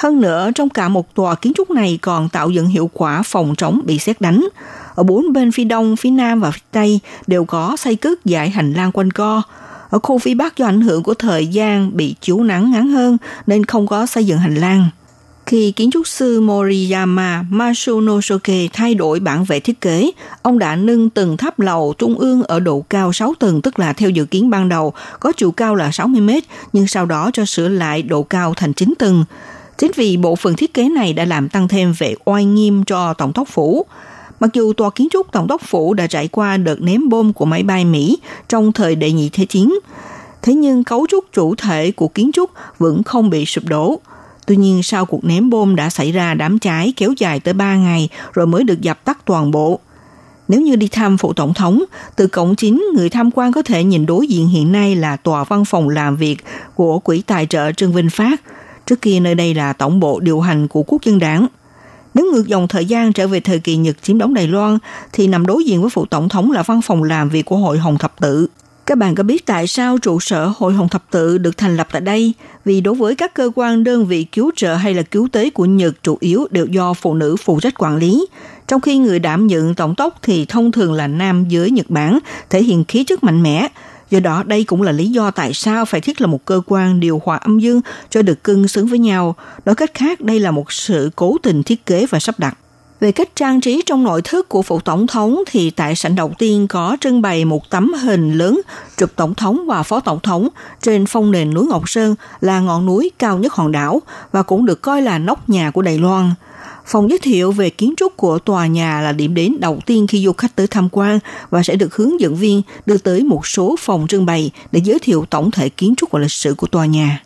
[0.00, 3.54] Hơn nữa, trong cả một tòa kiến trúc này còn tạo dựng hiệu quả phòng
[3.56, 4.48] chống bị xét đánh.
[4.94, 8.50] Ở bốn bên phía đông, phía nam và phía tây đều có xây cất dải
[8.50, 9.42] hành lang quanh co.
[9.90, 13.16] Ở khu phía bắc do ảnh hưởng của thời gian bị chiếu nắng ngắn hơn
[13.46, 14.88] nên không có xây dựng hành lang.
[15.46, 20.10] Khi kiến trúc sư Moriyama Masunosuke thay đổi bản vẽ thiết kế,
[20.42, 23.92] ông đã nâng từng tháp lầu trung ương ở độ cao 6 tầng, tức là
[23.92, 27.44] theo dự kiến ban đầu có chiều cao là 60 mét, nhưng sau đó cho
[27.44, 29.24] sửa lại độ cao thành 9 tầng.
[29.80, 33.14] Chính vì bộ phận thiết kế này đã làm tăng thêm vẻ oai nghiêm cho
[33.14, 33.86] Tổng thống phủ.
[34.40, 37.44] Mặc dù tòa kiến trúc Tổng thống phủ đã trải qua đợt ném bom của
[37.44, 39.74] máy bay Mỹ trong thời đệ nhị thế chiến,
[40.42, 44.00] thế nhưng cấu trúc chủ thể của kiến trúc vẫn không bị sụp đổ.
[44.46, 47.76] Tuy nhiên sau cuộc ném bom đã xảy ra đám cháy kéo dài tới 3
[47.76, 49.80] ngày rồi mới được dập tắt toàn bộ.
[50.48, 51.84] Nếu như đi thăm phủ tổng thống,
[52.16, 55.44] từ cổng chính người tham quan có thể nhìn đối diện hiện nay là tòa
[55.44, 58.40] văn phòng làm việc của Quỹ Tài trợ Trương Vinh Phát.
[58.90, 61.46] Trước kia nơi đây là tổng bộ điều hành của quốc dân đảng.
[62.14, 64.78] Nếu ngược dòng thời gian trở về thời kỳ Nhật chiếm đóng Đài Loan,
[65.12, 67.78] thì nằm đối diện với phủ tổng thống là văn phòng làm việc của Hội
[67.78, 68.46] Hồng Thập Tự.
[68.86, 71.88] Các bạn có biết tại sao trụ sở Hội Hồng Thập Tự được thành lập
[71.92, 72.32] tại đây?
[72.64, 75.64] Vì đối với các cơ quan đơn vị cứu trợ hay là cứu tế của
[75.64, 78.26] Nhật chủ yếu đều do phụ nữ phụ trách quản lý.
[78.68, 82.18] Trong khi người đảm nhận tổng tốc thì thông thường là nam giới Nhật Bản,
[82.50, 83.68] thể hiện khí chất mạnh mẽ.
[84.10, 87.00] Do đó đây cũng là lý do tại sao phải thiết là một cơ quan
[87.00, 89.36] điều hòa âm dương cho được cân xứng với nhau.
[89.64, 92.56] Nói cách khác, đây là một sự cố tình thiết kế và sắp đặt.
[93.00, 96.32] Về cách trang trí trong nội thất của phủ tổng thống thì tại sảnh đầu
[96.38, 98.60] tiên có trưng bày một tấm hình lớn
[98.96, 100.48] chụp tổng thống và phó tổng thống
[100.82, 104.66] trên phong nền núi Ngọc Sơn là ngọn núi cao nhất hòn đảo và cũng
[104.66, 106.30] được coi là nóc nhà của Đài Loan.
[106.86, 110.24] Phòng giới thiệu về kiến trúc của tòa nhà là điểm đến đầu tiên khi
[110.24, 111.18] du khách tới tham quan
[111.50, 114.98] và sẽ được hướng dẫn viên đưa tới một số phòng trưng bày để giới
[114.98, 117.22] thiệu tổng thể kiến trúc và lịch sử của tòa nhà.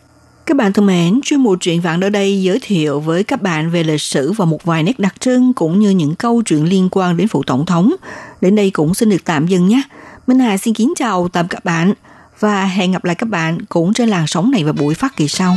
[0.46, 3.70] Các bạn thân mến, chuyên mục truyện vạn ở đây giới thiệu với các bạn
[3.70, 6.88] về lịch sử và một vài nét đặc trưng cũng như những câu chuyện liên
[6.90, 7.94] quan đến phụ tổng thống.
[8.40, 9.82] Đến đây cũng xin được tạm dừng nhé.
[10.26, 11.92] Minh Hà xin kính chào tạm các bạn
[12.40, 15.28] và hẹn gặp lại các bạn cũng trên làn sóng này vào buổi phát kỳ
[15.28, 15.56] sau.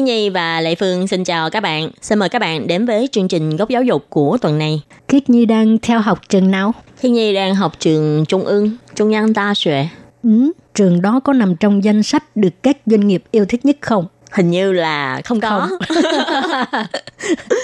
[0.00, 1.90] Khi Nhi và Lệ Phương xin chào các bạn.
[2.00, 4.82] Xin mời các bạn đến với chương trình góc giáo dục của tuần này.
[5.08, 6.74] Khiết Nhi đang theo học trường nào?
[6.96, 9.88] Khi Nhi đang học trường Trung ương, Trung 央 Đa Xuệ.
[10.22, 13.76] Ừ, trường đó có nằm trong danh sách được các doanh nghiệp yêu thích nhất
[13.80, 14.06] không?
[14.30, 15.68] Hình như là không có.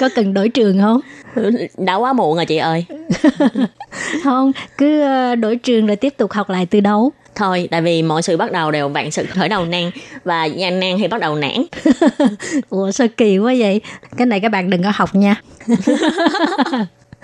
[0.01, 1.01] có cần đổi trường không?
[1.79, 2.85] Đã quá muộn rồi chị ơi.
[4.25, 7.13] không, cứ ờ, đổi trường rồi tiếp tục học lại từ đầu.
[7.35, 9.91] Thôi, tại vì mọi sự bắt đầu đều bạn sự khởi đầu nan
[10.25, 11.65] và gian nan thì bắt đầu nản.
[12.71, 13.81] Ủa sao kỳ quá vậy?
[14.17, 15.37] Cái này các bạn đừng có học nha.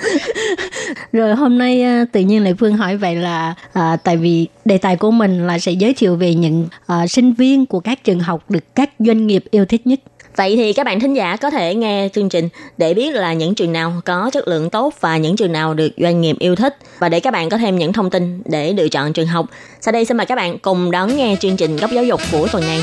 [1.13, 4.79] rồi hôm nay à, tự nhiên lại phương hỏi vậy là à, tại vì đề
[4.79, 8.21] tài của mình là sẽ giới thiệu về những à, sinh viên của các trường
[8.21, 10.01] học được các doanh nghiệp yêu thích nhất
[10.37, 13.55] Vậy thì các bạn thính giả có thể nghe chương trình để biết là những
[13.55, 16.77] trường nào có chất lượng tốt và những trường nào được doanh nghiệp yêu thích
[16.99, 19.47] và để các bạn có thêm những thông tin để lựa chọn trường học.
[19.81, 22.49] Sau đây xin mời các bạn cùng đón nghe chương trình góc giáo dục của
[22.53, 22.83] tuần này.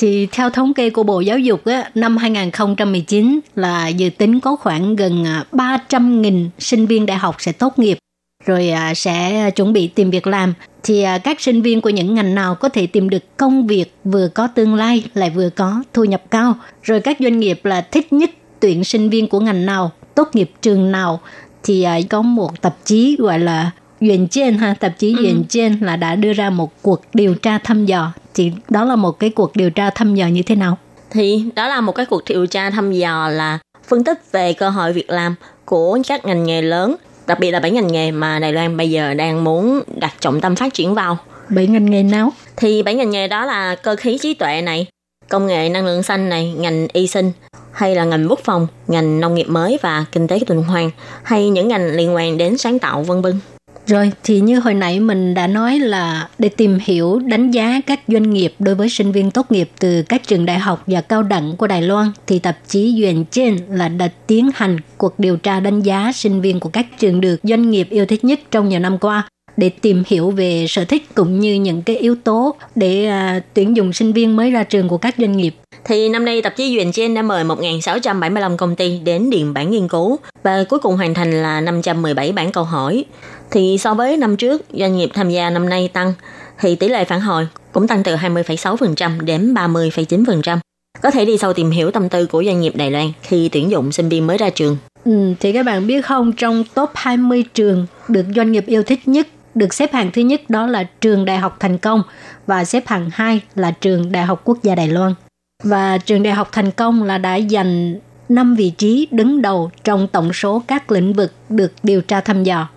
[0.00, 4.56] Thì theo thống kê của Bộ Giáo dục, á, năm 2019 là dự tính có
[4.56, 7.98] khoảng gần à, 300.000 sinh viên đại học sẽ tốt nghiệp
[8.46, 10.54] rồi à, sẽ chuẩn bị tìm việc làm.
[10.82, 13.94] Thì à, các sinh viên của những ngành nào có thể tìm được công việc
[14.04, 16.54] vừa có tương lai lại vừa có thu nhập cao?
[16.82, 20.50] Rồi các doanh nghiệp là thích nhất tuyển sinh viên của ngành nào tốt nghiệp
[20.62, 21.20] trường nào?
[21.62, 25.42] Thì có một tạp chí gọi là Duyện trên ha, tạp chí Duyện ừ.
[25.48, 28.12] trên là đã đưa ra một cuộc điều tra thăm dò.
[28.34, 30.78] Thì đó là một cái cuộc điều tra thăm dò như thế nào?
[31.10, 33.58] Thì đó là một cái cuộc điều tra thăm dò là
[33.88, 35.34] phân tích về cơ hội việc làm
[35.64, 36.96] của các ngành nghề lớn
[37.30, 40.40] đặc biệt là bảy ngành nghề mà Đài Loan bây giờ đang muốn đặt trọng
[40.40, 41.18] tâm phát triển vào.
[41.48, 42.32] Bảy ngành nghề nào?
[42.56, 44.86] Thì bảy ngành nghề đó là cơ khí trí tuệ này,
[45.28, 47.32] công nghệ năng lượng xanh này, ngành y sinh,
[47.72, 50.90] hay là ngành quốc phòng, ngành nông nghiệp mới và kinh tế tuần hoàn,
[51.22, 53.40] hay những ngành liên quan đến sáng tạo vân vân.
[53.90, 58.00] Rồi, thì như hồi nãy mình đã nói là để tìm hiểu, đánh giá các
[58.08, 61.22] doanh nghiệp đối với sinh viên tốt nghiệp từ các trường đại học và cao
[61.22, 65.36] đẳng của Đài Loan, thì tạp chí Duyện trên là đã tiến hành cuộc điều
[65.36, 68.68] tra đánh giá sinh viên của các trường được doanh nghiệp yêu thích nhất trong
[68.68, 69.28] nhiều năm qua
[69.60, 73.76] để tìm hiểu về sở thích cũng như những cái yếu tố để uh, tuyển
[73.76, 75.54] dụng sinh viên mới ra trường của các doanh nghiệp.
[75.84, 79.70] Thì năm nay tạp chí Duyện trên đã mời 1.675 công ty đến điền bản
[79.70, 83.04] nghiên cứu và cuối cùng hoàn thành là 517 bản câu hỏi.
[83.50, 86.12] Thì so với năm trước, doanh nghiệp tham gia năm nay tăng,
[86.60, 90.58] thì tỷ lệ phản hồi cũng tăng từ 20,6% đến 30,9%.
[91.02, 93.70] Có thể đi sâu tìm hiểu tâm tư của doanh nghiệp Đài Loan khi tuyển
[93.70, 94.76] dụng sinh viên mới ra trường.
[95.04, 99.08] Ừ, thì các bạn biết không, trong top 20 trường được doanh nghiệp yêu thích
[99.08, 102.02] nhất được xếp hạng thứ nhất đó là trường Đại học Thành Công
[102.46, 105.14] và xếp hạng 2 là trường Đại học Quốc gia Đài Loan.
[105.62, 107.94] Và trường Đại học Thành Công là đã giành
[108.28, 112.44] 5 vị trí đứng đầu trong tổng số các lĩnh vực được điều tra thăm
[112.44, 112.68] dò.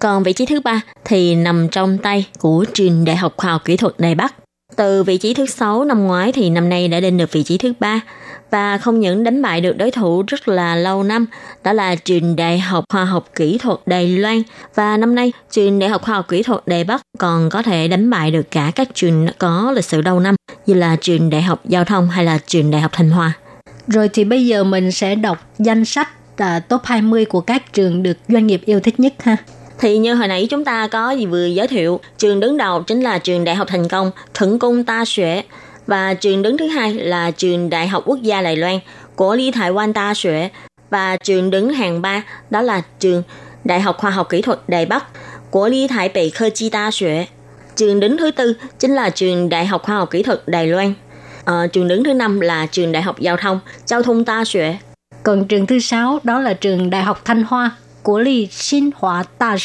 [0.00, 3.64] Còn vị trí thứ ba thì nằm trong tay của trường Đại học Khoa học
[3.64, 4.34] Kỹ thuật Đài Bắc.
[4.76, 7.58] Từ vị trí thứ sáu năm ngoái thì năm nay đã lên được vị trí
[7.58, 8.00] thứ ba
[8.50, 11.26] và không những đánh bại được đối thủ rất là lâu năm,
[11.64, 14.42] đó là trường Đại học Khoa học Kỹ thuật Đài Loan
[14.74, 17.88] và năm nay trường Đại học Khoa học Kỹ thuật Đài Bắc còn có thể
[17.88, 20.34] đánh bại được cả các trường có lịch sử lâu năm
[20.66, 23.32] như là trường Đại học Giao thông hay là trường Đại học Thanh Hoa.
[23.86, 28.02] Rồi thì bây giờ mình sẽ đọc danh sách à, top 20 của các trường
[28.02, 29.36] được doanh nghiệp yêu thích nhất ha.
[29.78, 33.00] Thì như hồi nãy chúng ta có gì vừa giới thiệu, trường đứng đầu chính
[33.00, 35.42] là trường Đại học Thành Công, Thuận Cung Ta Xuế
[35.88, 38.78] và trường đứng thứ hai là trường Đại học Quốc gia Đài Loan
[39.16, 40.50] của Lý Thái Quan Ta Xuệ
[40.90, 43.22] và trường đứng hàng ba đó là trường
[43.64, 45.04] Đại học Khoa học Kỹ thuật Đài Bắc
[45.50, 47.26] của Lý Thái Bị Khơ Chi Ta Xuệ.
[47.76, 50.94] Trường đứng thứ tư chính là trường Đại học Khoa học Kỹ thuật Đài Loan.
[51.44, 54.76] À, trường đứng thứ năm là trường Đại học Giao thông Giao thông Ta Xuệ.
[55.22, 57.70] Còn trường thứ sáu đó là trường Đại học Thanh Hoa
[58.08, 59.56] của Lý Xin Hóa Đa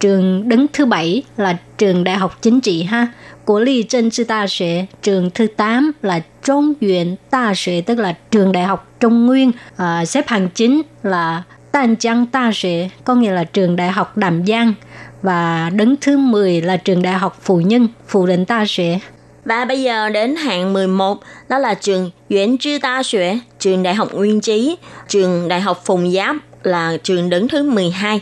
[0.00, 3.06] Trường đứng thứ bảy là trường Đại học Chính trị ha,
[3.44, 4.86] của Lý Dân Sư Đa Xuế.
[5.02, 9.52] Trường thứ tám là Trung Yuan Đại Học, tức là trường Đại học Trung Nguyên.
[9.76, 14.16] À, xếp hàng chính là Đan Giang Đa Xuế, có nghĩa là trường Đại học
[14.16, 14.74] Đàm Giang.
[15.22, 19.00] Và đứng thứ 10 là trường Đại học Phụ Nhân, Phụ Định Đại Học
[19.44, 23.94] Và bây giờ đến hạng 11, đó là trường Yuan Trư Đa Xuế, trường Đại
[23.94, 24.76] học Nguyên Trí,
[25.08, 26.36] trường Đại học Phùng Giáp
[26.66, 28.20] là trường đứng thứ 12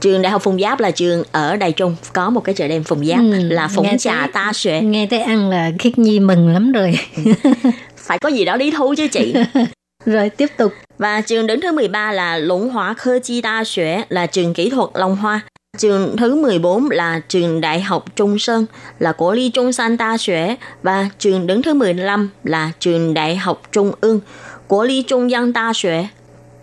[0.00, 2.84] trường đại học Phùng Giáp là trường ở Đài Trung có một cái chợ đêm
[2.84, 4.80] Phùng Giáp ừ, là Phùng Trà Ta Xuệ.
[4.80, 6.98] nghe tới ăn là khiết nhi mừng lắm rồi.
[7.96, 9.34] Phải có gì đó lý thú chứ chị.
[10.06, 10.72] Rồi tiếp tục.
[10.98, 14.70] Và trường đứng thứ 13 là Lũng Hóa Khơ Chi Ta Xuệ là trường kỹ
[14.70, 15.40] thuật Long Hoa.
[15.78, 18.66] Trường thứ 14 là trường Đại học Trung Sơn
[18.98, 23.36] là của Ly Trung San Ta Xuế và trường đứng thứ 15 là trường Đại
[23.36, 24.20] học Trung Ương
[24.66, 26.06] của Ly Trung Giang Ta Xuế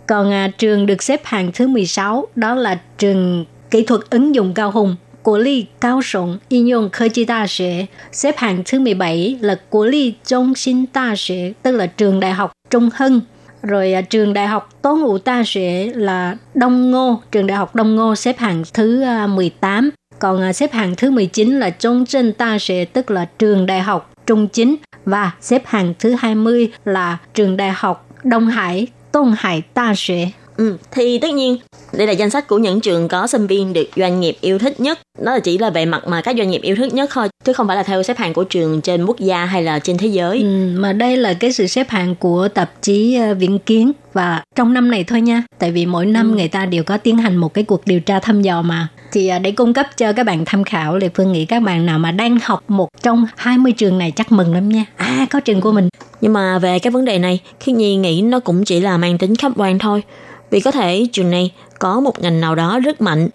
[0.07, 4.53] Còn à, trường được xếp hạng thứ 16 đó là trường kỹ thuật ứng dụng
[4.53, 7.87] cao hùng của Ly Cao Sủng应用科技大学.
[8.11, 12.31] Xếp hạng thứ 17 là của Ly Trung Sinh Đa Xuế, tức là trường đại
[12.31, 13.21] học Trung Hưng.
[13.61, 17.75] Rồi à, trường đại học Tôn Ngũ Đa Xuế là Đông Ngô, trường đại học
[17.75, 19.89] Đông Ngô xếp hạng thứ à, 18.
[20.19, 23.81] Còn à, xếp hạng thứ 19 là Trung Trinh Đa Xuế, tức là trường đại
[23.81, 24.75] học Trung Chính.
[25.05, 30.28] Và xếp hạng thứ 20 là trường đại học Đông Hải Tôn Hải Đa Xuế.
[30.56, 31.56] Ừ, thì tất nhiên
[31.92, 34.80] đây là danh sách của những trường có sinh viên được doanh nghiệp yêu thích
[34.80, 34.98] nhất.
[35.18, 37.52] Đó là chỉ là về mặt mà các doanh nghiệp yêu thích nhất thôi, chứ
[37.52, 40.06] không phải là theo xếp hạng của trường trên quốc gia hay là trên thế
[40.06, 40.38] giới.
[40.42, 44.42] Ừ, mà đây là cái sự xếp hạng của tạp chí ờ, Viễn Kiến và
[44.56, 45.42] trong năm này thôi nha.
[45.58, 48.20] Tại vì mỗi năm người ta đều có tiến hành một cái cuộc điều tra
[48.20, 48.88] thăm dò mà.
[49.12, 51.86] Thì à, để cung cấp cho các bạn tham khảo, Lê Phương nghĩ các bạn
[51.86, 54.84] nào mà đang học một trong 20 trường này chắc mừng lắm nha.
[54.96, 55.88] À, có trường của mình.
[56.20, 59.18] Nhưng mà về cái vấn đề này, Khiết Nhi nghĩ nó cũng chỉ là mang
[59.18, 60.02] tính khách quan thôi.
[60.50, 63.28] Vì có thể trường này có một ngành nào đó rất mạnh,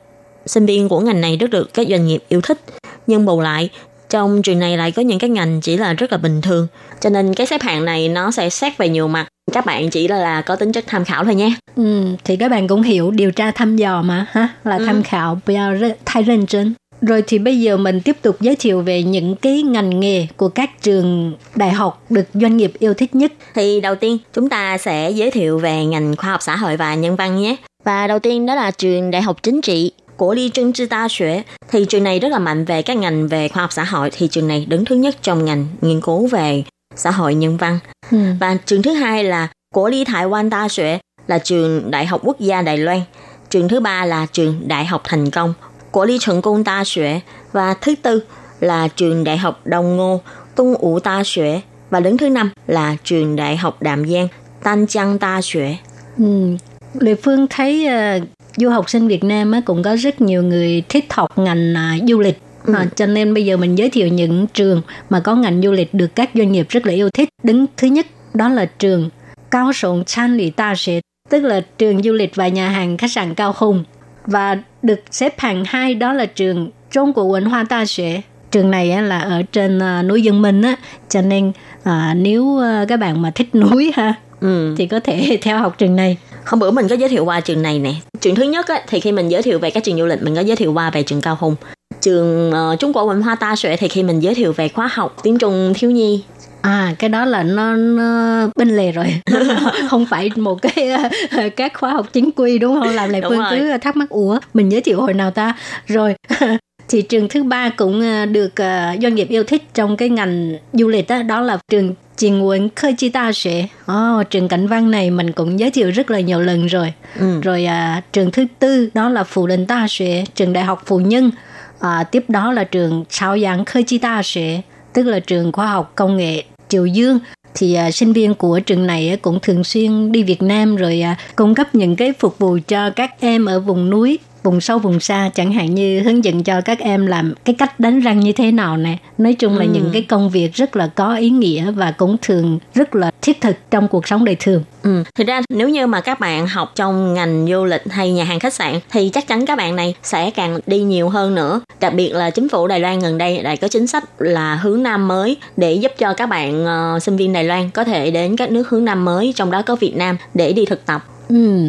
[0.45, 2.59] sinh viên của ngành này rất được các doanh nghiệp yêu thích.
[3.07, 3.69] Nhưng bù lại,
[4.09, 6.67] trong trường này lại có những cái ngành chỉ là rất là bình thường.
[6.99, 9.27] Cho nên cái xếp hạng này nó sẽ xét về nhiều mặt.
[9.53, 11.53] Các bạn chỉ là, là có tính chất tham khảo thôi nhé.
[11.75, 14.85] Ừ, thì các bạn cũng hiểu điều tra thăm dò mà ha là Ừ.
[14.85, 16.73] tham khảo, phải rất- thay 认真.
[17.07, 20.49] Rồi thì bây giờ mình tiếp tục giới thiệu về những cái ngành nghề của
[20.49, 23.33] các trường đại học được doanh nghiệp yêu thích nhất.
[23.55, 26.95] Thì đầu tiên chúng ta sẽ giới thiệu về ngành khoa học xã hội và
[26.95, 27.55] nhân văn nhé.
[27.83, 31.07] Và đầu tiên đó là trường Đại học Chính trị của Ly Trân Trư Ta
[31.07, 31.43] Xuế.
[31.71, 34.09] Thì trường này rất là mạnh về các ngành về khoa học xã hội.
[34.13, 36.63] Thì trường này đứng thứ nhất trong ngành nghiên cứu về
[36.95, 37.79] xã hội nhân văn.
[38.11, 38.17] Ừ.
[38.39, 42.21] Và trường thứ hai là của Ly Thái Quan Ta Xuế là trường Đại học
[42.23, 43.01] Quốc gia Đài Loan.
[43.49, 45.53] Trường thứ ba là trường Đại học Thành Công
[45.93, 47.19] của Ly Trần Công Ta Xuế.
[47.51, 48.23] Và thứ tư
[48.59, 50.21] là trường Đại học Đông Ngô
[50.55, 51.61] Tung Ủ Ta Xuế.
[51.89, 54.27] Và đứng thứ năm là trường Đại học Đàm Giang
[54.63, 55.75] Tan Giang Ta Xuế.
[56.17, 56.55] Ừ.
[56.99, 58.19] Lê Phương thấy ờ,
[58.57, 61.97] du học sinh Việt Nam á, cũng có rất nhiều người thích học ngành à,
[62.07, 62.39] du lịch.
[62.65, 62.73] Ừ.
[62.73, 65.93] À, cho nên bây giờ mình giới thiệu những trường mà có ngành du lịch
[65.93, 67.29] được các doanh nghiệp rất là yêu thích.
[67.43, 69.09] Đứng thứ nhất đó là trường
[69.51, 73.11] Cao Sổng Chan Lý Ta Sẽ, tức là trường du lịch và nhà hàng khách
[73.11, 73.83] sạn Cao Hùng.
[74.25, 78.21] Và được xếp hạng hai đó là trường Trung Quốc Văn Hoa Ta Sẽ.
[78.51, 80.75] Trường này là ở trên à, núi Dương Minh á,
[81.09, 81.51] cho nên
[81.83, 84.75] à, nếu à, các bạn mà thích núi ha Ừ.
[84.77, 86.17] thì có thể theo học trường này.
[86.45, 87.93] Hôm bữa mình có giới thiệu qua trường này nè.
[88.21, 90.35] Trường thứ nhất á, thì khi mình giới thiệu về các trường du lịch mình
[90.35, 91.55] có giới thiệu qua về trường Cao Hùng.
[92.01, 94.89] Trường uh, Trung Quốc Văn Hoa Ta Xuế thì khi mình giới thiệu về khóa
[94.93, 96.23] học tiếng Trung thiếu nhi
[96.63, 99.21] À cái đó là nó, nó bên lề rồi.
[99.89, 100.89] Không phải một cái
[101.55, 102.95] các khóa học chính quy đúng không?
[102.95, 103.47] Làm lại phương rồi.
[103.51, 105.53] cứ thắc mắc ủa mình giới thiệu hồi nào ta?
[105.87, 106.15] Rồi
[106.89, 110.57] thì trường thứ ba cũng ờ, được ờ, doanh nghiệp yêu thích trong cái ngành
[110.73, 114.67] du lịch đó, đó là trường Trình Nguồn Khơ Chi Ta Sẽ oh, trường cảnh
[114.67, 116.93] văn này mình cũng giới thiệu rất là nhiều lần rồi.
[117.19, 117.41] Ừ.
[117.41, 120.99] rồi à, trường thứ tư đó là Phụ Đình Ta Sẽ trường đại học Phụ
[120.99, 121.31] Nhân.
[121.79, 124.61] À, tiếp đó là trường Sao Giang Khơ Chi Ta Sẽ
[124.93, 126.43] tức là trường khoa học công nghệ
[126.73, 127.19] Triều Dương
[127.55, 131.01] thì à, sinh viên của trường này à, cũng thường xuyên đi Việt Nam rồi
[131.01, 134.79] à, cung cấp những cái phục vụ cho các em ở vùng núi vùng sâu
[134.79, 138.19] vùng xa chẳng hạn như hướng dẫn cho các em làm cái cách đánh răng
[138.19, 139.69] như thế nào nè nói chung là Ừ.
[139.73, 143.41] những cái công việc rất là có ý nghĩa và cũng thường rất là thiết
[143.41, 145.03] thực trong cuộc sống đời thường Ừ.
[145.15, 148.39] Thực ra nếu như mà các bạn học trong ngành du lịch hay nhà hàng
[148.39, 151.61] khách sạn thì chắc chắn các bạn này sẽ càng đi nhiều hơn nữa.
[151.79, 154.83] Đặc biệt là chính phủ Đài Loan gần đây lại có chính sách là hướng
[154.83, 158.35] Nam mới để giúp cho các bạn ờ, sinh viên Đài Loan có thể đến
[158.37, 161.01] các nước hướng Nam mới trong đó có Việt Nam để đi thực tập.
[161.29, 161.59] ừ.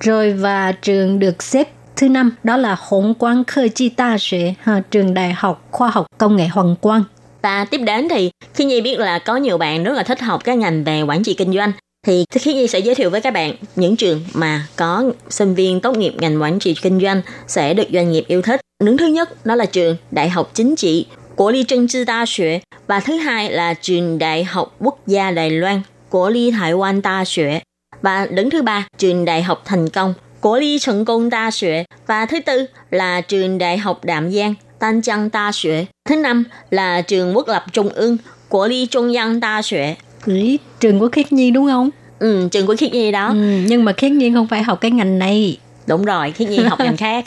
[0.00, 4.54] rồi và trường được xếp Thứ năm đó là Hồng Quang Khơ Chi Đa Xuế,
[4.90, 7.04] trường đại học khoa học công nghệ Hoàng Quang.
[7.42, 10.44] Và tiếp đến thì khi Nhi biết là có nhiều bạn rất là thích học
[10.44, 11.72] các ngành về quản trị kinh doanh
[12.06, 15.80] thì khi Nhi sẽ giới thiệu với các bạn những trường mà có sinh viên
[15.80, 18.60] tốt nghiệp ngành quản trị kinh doanh sẽ được doanh nghiệp yêu thích.
[18.84, 22.24] Đứng thứ nhất đó là trường Đại học Chính trị của Ly Trân Chi Đa
[22.26, 26.72] Xuế và thứ hai là trường Đại học Quốc gia Đài Loan của Ly Thái
[26.72, 27.60] Quan ta Xuế
[28.02, 30.14] và đứng thứ ba trường Đại học Thành Công
[30.46, 34.54] Quốc lý Thành Công Đa Xuế và thứ tư là trường Đại học Đạm Giang
[34.78, 38.16] Tan Giang Đa Xuế thứ năm là trường Quốc lập Trung ương
[38.48, 41.90] Quốc lý Trung Giang Đa Xuế Ý, trường của Khiết Nhi đúng không?
[42.18, 43.28] Ừ, trường của Khiết Nhi đó.
[43.28, 43.34] Ừ,
[43.66, 45.58] nhưng mà Khiết Nhi không phải học cái ngành này.
[45.86, 47.24] Đúng rồi Khiết Nhi học ngành khác.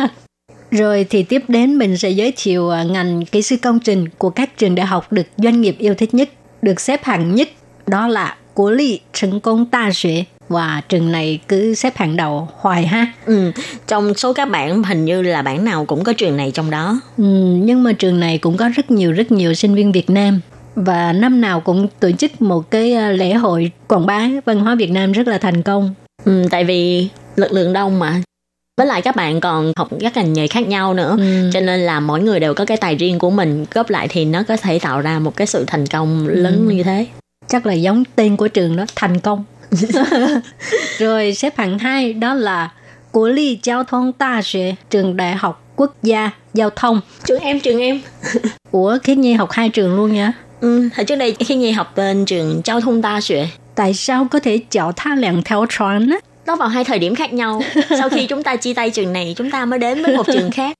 [0.70, 4.30] Rồi thì tiếp đến mình sẽ giới thiệu à, ngành kỹ sư công trình của
[4.30, 6.28] các trường đại học được doanh nghiệp yêu thích nhất,
[6.62, 7.48] được xếp hạng nhất,
[7.86, 10.24] đó là Quốc lý Thành công Đa Xuế.
[10.48, 13.12] Và trường này cứ xếp hạng đầu hoài ha.
[13.26, 13.52] ừ,
[13.86, 17.00] trong số các bạn hình như là bạn nào cũng có trường này trong đó.
[17.18, 17.24] Ừ,
[17.62, 20.40] nhưng mà trường này cũng có rất nhiều rất nhiều sinh viên Việt Nam.
[20.74, 24.74] Và năm nào cũng tổ chức một cái à, lễ hội quảng bá văn hóa
[24.74, 25.94] Việt Nam rất là thành công.
[26.24, 28.22] ừ, tại vì lực lượng đông mà.
[28.76, 31.16] Với lại các bạn còn học các ngành nghề khác nhau nữa.
[31.18, 31.50] Ừ.
[31.52, 34.24] cho nên là mỗi người đều có cái tài riêng của mình góp lại thì
[34.24, 37.06] nó có thể tạo ra một cái sự thành công lớn như thế.
[37.48, 39.44] Chắc là giống tên của trường đó thành công
[40.98, 42.70] rồi xếp hạng 2 đó là
[43.12, 47.00] Quốc lý Giao thông Đa Xuế trường đại học quốc gia giao thông.
[47.24, 48.00] Trường em trường em.
[48.70, 50.32] Ủa Khiết Nhi học hai trường luôn nha.
[50.60, 54.26] Ừ, hồi trước đây khi Nhi học bên trường giao thông đa xuế tại sao
[54.30, 56.18] có thể chọn tha làng theo tròn á?
[56.46, 57.62] Nó vào hai thời điểm khác nhau.
[57.98, 60.50] Sau khi chúng ta chia tay trường này chúng ta mới đến với một trường
[60.50, 60.76] khác.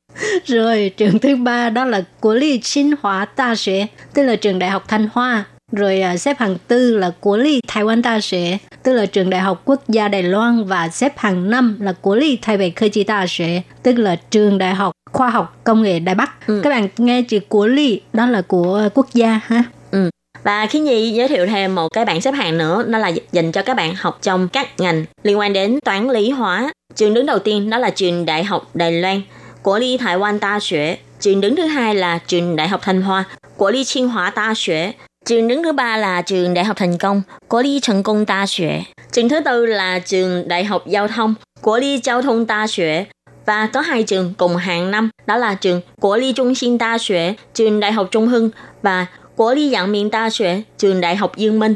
[0.46, 4.58] Rồi trường thứ ba đó là Quốc lý Sinh Hóa Đa Xuế tức là trường
[4.58, 8.14] đại học Thanh Hoa rồi à, xếp hạng tư là Quốc ly Thái Quan Đại
[8.14, 11.92] Học, tức là trường đại học quốc gia Đài Loan và xếp hạng năm là
[12.02, 15.60] Quốc ly Thái Bắc Cơ Chi Đại Học, tức là trường đại học khoa học
[15.64, 16.46] công nghệ Đài Bắc.
[16.46, 16.60] Ừ.
[16.64, 19.62] Các bạn nghe chữ Quốc ly đó là của ờ, quốc gia ha.
[19.90, 20.10] Ừ.
[20.42, 23.52] Và khi Nhi giới thiệu thêm một cái bảng xếp hạng nữa, nó là dành
[23.52, 26.72] cho các bạn học trong các ngành liên quan đến toán lý hóa.
[26.96, 29.22] Trường đứng đầu tiên đó là trường Đại học Đài Loan,
[29.62, 30.98] của Ly Thái Quan Ta Xuế.
[31.20, 33.24] Trường đứng thứ hai là trường Đại học Thanh Hoa,
[33.56, 34.92] của Ly Chiên Hóa Ta Xuế.
[35.28, 38.46] Trường đứng thứ ba là trường Đại học Thành Công, Quốc lý Thành Công Đa
[38.46, 38.82] Xuế.
[39.12, 43.04] Trường thứ tư là trường Đại học Giao thông, Quốc lý Giao thông Đa Xuế.
[43.46, 46.98] Và có hai trường cùng hạng năm, đó là trường Quốc lý Trung Sinh Đa
[46.98, 48.50] Xuế, trường Đại học Trung Hưng
[48.82, 49.06] và
[49.36, 51.74] Quốc lý Giảng Miền Đa Xuế, trường Đại học Dương Minh.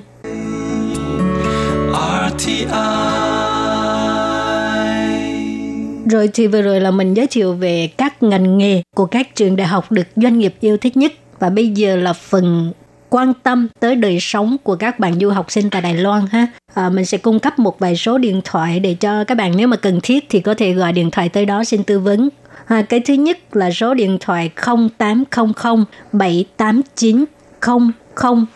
[6.11, 9.57] Rồi thì vừa rồi là mình giới thiệu về các ngành nghề của các trường
[9.57, 12.73] đại học được doanh nghiệp yêu thích nhất và bây giờ là phần
[13.15, 16.47] quan tâm tới đời sống của các bạn du học sinh tại Đài Loan ha.
[16.75, 19.69] À, mình sẽ cung cấp một vài số điện thoại để cho các bạn nếu
[19.69, 22.29] mà cần thiết thì có thể gọi điện thoại tới đó xin tư vấn.
[22.67, 27.25] À, cái thứ nhất là số điện thoại 0800 789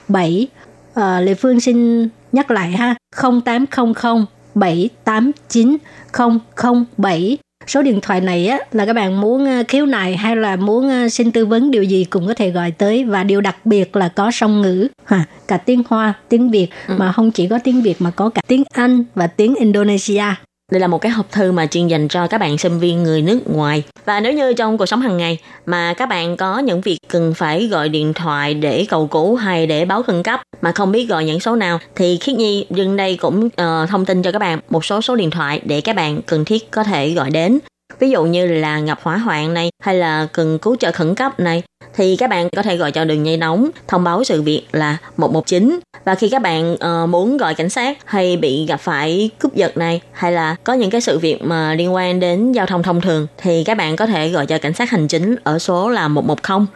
[0.09, 0.49] 007.
[0.95, 2.95] À, Lê Phương xin nhắc lại ha
[3.45, 5.77] 0800 789
[6.97, 10.57] 007 Số điện thoại này á, là các bạn muốn ờ, khiếu nại hay là
[10.57, 13.05] muốn ờ, xin tư vấn điều gì cũng có thể gọi tới.
[13.05, 14.89] Và điều đặc biệt là có song ngữ.
[15.05, 18.43] Ha, cả tiếng Hoa, tiếng Việt mà không chỉ có tiếng Việt mà có cả
[18.47, 20.25] tiếng Anh và tiếng Indonesia.
[20.73, 23.23] Đây là một cái hộp thư mà chuyên dành cho các bạn sinh viên người
[23.23, 23.83] nước ngoài.
[24.05, 27.35] Và nếu như trong cuộc sống hàng ngày mà các bạn có những việc cần
[27.35, 31.05] phải gọi điện thoại để cầu cứu hay để báo khẩn cấp mà không biết
[31.05, 34.39] gọi những số nào thì Khiết Nhi dừng đây cũng uh, thông tin cho các
[34.39, 37.59] bạn một số số điện thoại để các bạn cần thiết có thể gọi đến.
[37.99, 41.41] Ví dụ như là ngập hỏa hoạn này hay là cần cứu trợ khẩn cấp
[41.41, 41.63] này
[41.95, 44.97] thì các bạn có thể gọi cho đường dây nóng thông báo sự việc là
[45.17, 49.55] 119 và khi các bạn uh, muốn gọi cảnh sát hay bị gặp phải cướp
[49.55, 52.83] giật này hay là có những cái sự việc mà liên quan đến giao thông
[52.83, 55.91] thông thường thì các bạn có thể gọi cho cảnh sát hành chính ở số
[55.91, 56.67] là 110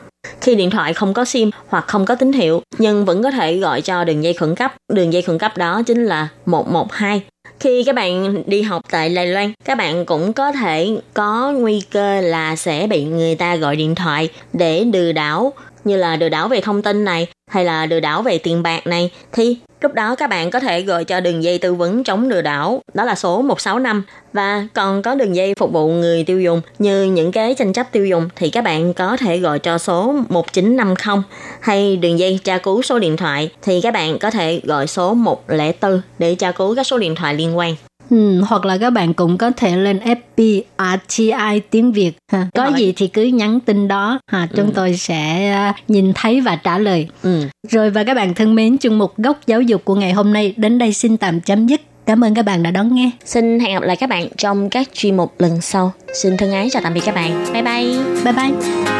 [0.40, 3.56] khi điện thoại không có sim hoặc không có tín hiệu nhưng vẫn có thể
[3.56, 4.74] gọi cho đường dây khẩn cấp.
[4.92, 7.22] Đường dây khẩn cấp đó chính là 112
[7.60, 11.82] khi các bạn đi học tại Đài Loan, các bạn cũng có thể có nguy
[11.90, 15.52] cơ là sẽ bị người ta gọi điện thoại để lừa đảo
[15.84, 18.86] như là lừa đảo về thông tin này, hay là lừa đảo về tiền bạc
[18.86, 22.28] này, thì lúc đó các bạn có thể gọi cho đường dây tư vấn chống
[22.28, 22.82] lừa đảo.
[22.94, 24.02] Đó là số 165
[24.32, 27.92] và còn có đường dây phục vụ người tiêu dùng, như những cái tranh chấp
[27.92, 31.22] tiêu dùng, thì các bạn có thể gọi cho số 1950
[31.60, 35.14] hay đường dây tra cứu số điện thoại, thì các bạn có thể gọi số
[35.14, 37.74] 104 để tra cứu các số điện thoại liên quan.
[38.10, 42.12] Ừ, hoặc là các bạn cũng có thể lên FB RTI tiếng Việt.
[42.32, 42.46] Ha.
[42.54, 44.72] Có gì thì cứ nhắn tin đó, ha, chúng Ừ.
[44.74, 47.08] tôi sẽ à, nhìn thấy và trả lời.
[47.22, 47.42] Ừ.
[47.68, 50.54] Rồi và các bạn thân mến, chương mục góc giáo dục của ngày hôm nay
[50.56, 51.80] đến đây xin tạm chấm dứt.
[52.06, 53.10] Cảm ơn các bạn đã đón nghe.
[53.24, 55.92] Xin hẹn gặp lại các bạn trong các chuyên mục lần sau.
[56.14, 57.44] Xin thân ái chào tạm biệt các bạn.
[57.52, 57.96] Bye bye.
[58.24, 58.99] Bye bye.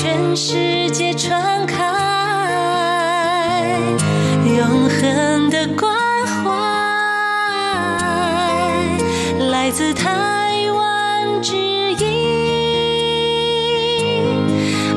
[0.00, 1.74] 全世界传开
[4.46, 5.92] 永恒的关
[6.24, 6.52] 怀，
[9.50, 11.98] 来自台湾之音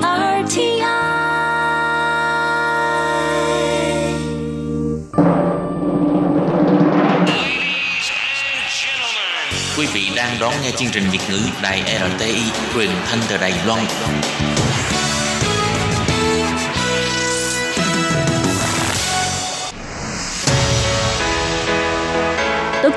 [0.02, 0.86] RTI。
[9.76, 13.86] Quý vị đang đón nghe chương trình Việt ngữ Đài RTI truyền thanh từ Đài Loan.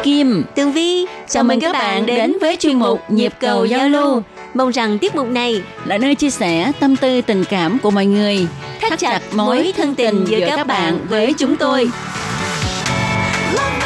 [0.03, 4.23] Kim, Tường Vi, chào mừng các bạn đến với chuyên mục Nhịp cầu giao lưu.
[4.55, 8.07] Mong rằng tiết mục này là nơi chia sẻ tâm tư tình cảm của mọi
[8.07, 8.47] người,
[8.81, 11.91] thắt chặt mối thân tình giữa các bạn với chúng tôi.
[13.53, 13.84] Love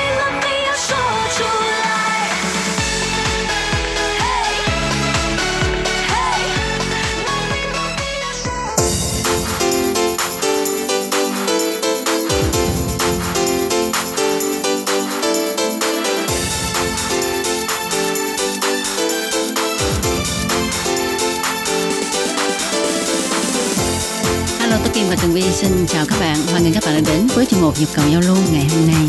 [25.22, 26.36] Tường Vi xin chào các bạn.
[26.50, 28.86] Hoan nghênh các bạn đã đến với chuyên mục Nhịp cầu giao lưu ngày hôm
[28.86, 29.08] nay.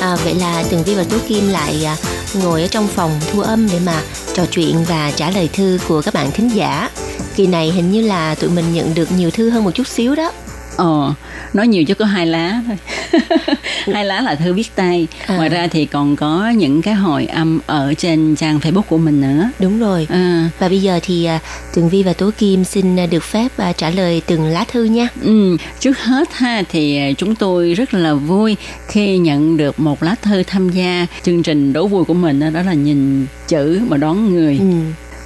[0.00, 1.96] À, vậy là Tường Vi và Tú Kim lại à,
[2.42, 4.02] ngồi ở trong phòng thu âm để mà
[4.34, 6.90] trò chuyện và trả lời thư của các bạn thính giả.
[7.36, 10.14] Kỳ này hình như là tụi mình nhận được nhiều thư hơn một chút xíu
[10.14, 10.32] đó.
[10.76, 11.14] Ờ,
[11.52, 12.76] nói nhiều chứ có hai lá thôi.
[13.94, 15.06] hai lá là thư viết tay.
[15.26, 15.36] À.
[15.36, 19.20] Ngoài ra thì còn có những cái hồi âm ở trên trang Facebook của mình
[19.20, 19.50] nữa.
[19.58, 20.06] Đúng rồi.
[20.10, 21.38] À, Và bây giờ thì à,
[21.74, 24.84] Tường Vi và Tú Kim xin à, được phép à, trả lời từng lá thư
[24.84, 25.08] nha.
[25.22, 28.56] Ừ, trước hết ha thì chúng tôi rất là vui
[28.88, 32.62] khi nhận được một lá thư tham gia chương trình đố vui của mình đó,
[32.66, 34.64] là nhìn chữ mà đón người Ừ.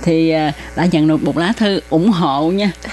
[0.05, 0.31] thì
[0.77, 2.71] đã nhận được một lá thư ủng hộ nha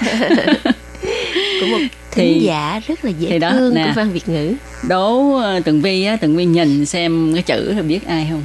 [1.60, 1.78] Của một
[2.12, 3.84] Thì- thính giả rất là dễ thì đó, thương nè.
[3.86, 4.54] của văn Việt ngữ.
[4.88, 8.42] đố à, tường vi á tường vi nhìn xem cái chữ là biết ai không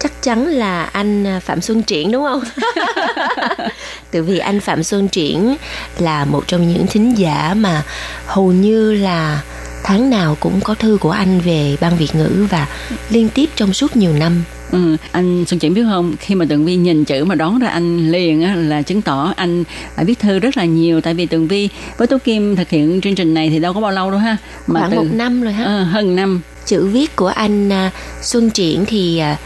[0.00, 2.42] Chắc chắn là anh à, Phạm Xuân Triển đúng không?
[4.10, 5.56] Từ vì anh Phạm Xuân Triển
[5.98, 7.82] là một trong những thính giả mà
[8.26, 9.40] hầu như là
[9.84, 12.66] tháng nào cũng có thư của anh về ban Việt ngữ và
[13.10, 14.42] liên tiếp trong suốt nhiều năm.
[14.72, 17.68] Ừ, anh Xuân Triển biết không khi mà Tường Vi nhìn chữ mà đón ra
[17.68, 19.64] anh liền á, là chứng tỏ anh
[19.96, 23.00] đã viết thư rất là nhiều tại vì Tường Vi với Tố Kim thực hiện
[23.00, 25.64] chương trình này thì đâu có bao lâu đâu ha Khoảng một năm rồi ha.
[25.64, 27.90] Ờ, hơn năm Chữ viết của anh à,
[28.22, 29.36] Xuân Triển thì à,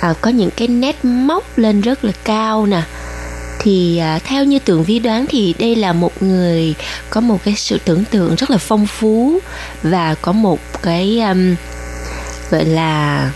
[0.00, 2.82] à, có những cái nét móc lên rất là cao nè.
[3.58, 6.74] Thì à, theo như tưởng vi đoán thì đây là một người
[7.10, 9.38] có một cái sự tưởng tượng rất là phong phú
[9.82, 11.54] và có một cái um,
[12.50, 13.30] gọi là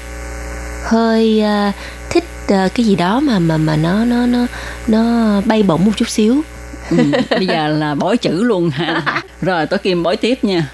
[0.84, 1.72] hơi à,
[2.10, 4.46] thích à, cái gì đó mà mà mà nó nó nó
[4.86, 6.42] nó bay bổng một chút xíu.
[6.90, 6.96] ừ,
[7.30, 10.68] bây giờ là bói chữ luôn ha rồi Tố Kim bói tiếp nha.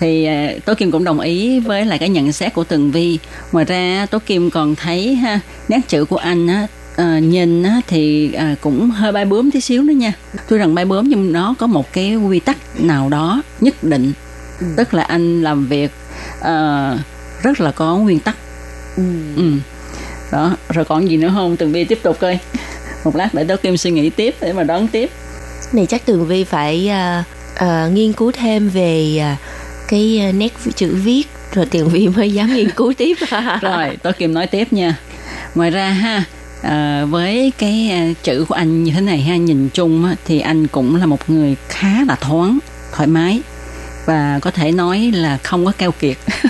[0.00, 3.18] Thì à, Tố Kim cũng đồng ý với lại cái nhận xét của Tường Vi.
[3.52, 7.80] Ngoài ra Tố Kim còn thấy ha nét chữ của anh á à, nhìn á,
[7.86, 10.12] thì à, cũng hơi bay bướm tí xíu nữa nha.
[10.48, 14.12] Tuy rằng bay bướm nhưng nó có một cái quy tắc nào đó nhất định.
[14.76, 15.90] Tức là anh làm việc
[16.40, 16.94] à,
[17.42, 18.36] rất là có nguyên tắc
[19.36, 19.52] ừ.
[20.32, 21.56] đó rồi còn gì nữa không?
[21.56, 22.38] Tường Vi tiếp tục coi.
[23.04, 25.10] Một lát để Tố Kim suy nghĩ tiếp để mà đón tiếp.
[25.72, 27.24] Này chắc tường vi phải à,
[27.54, 29.36] à, nghiên cứu thêm về à,
[29.88, 31.22] cái nét chữ viết.
[31.54, 33.14] Rồi tường vi mới dám nghiên cứu tiếp.
[33.60, 34.96] Rồi tôi kim nói tiếp nha.
[35.54, 36.24] Ngoài ra ha
[36.62, 37.92] à, với cái
[38.22, 41.30] chữ của anh như thế này ha nhìn chung á, thì anh cũng là một
[41.30, 42.58] người khá là thoáng
[42.92, 43.40] thoải mái.
[44.06, 46.16] Và có thể nói là không có keo kiệt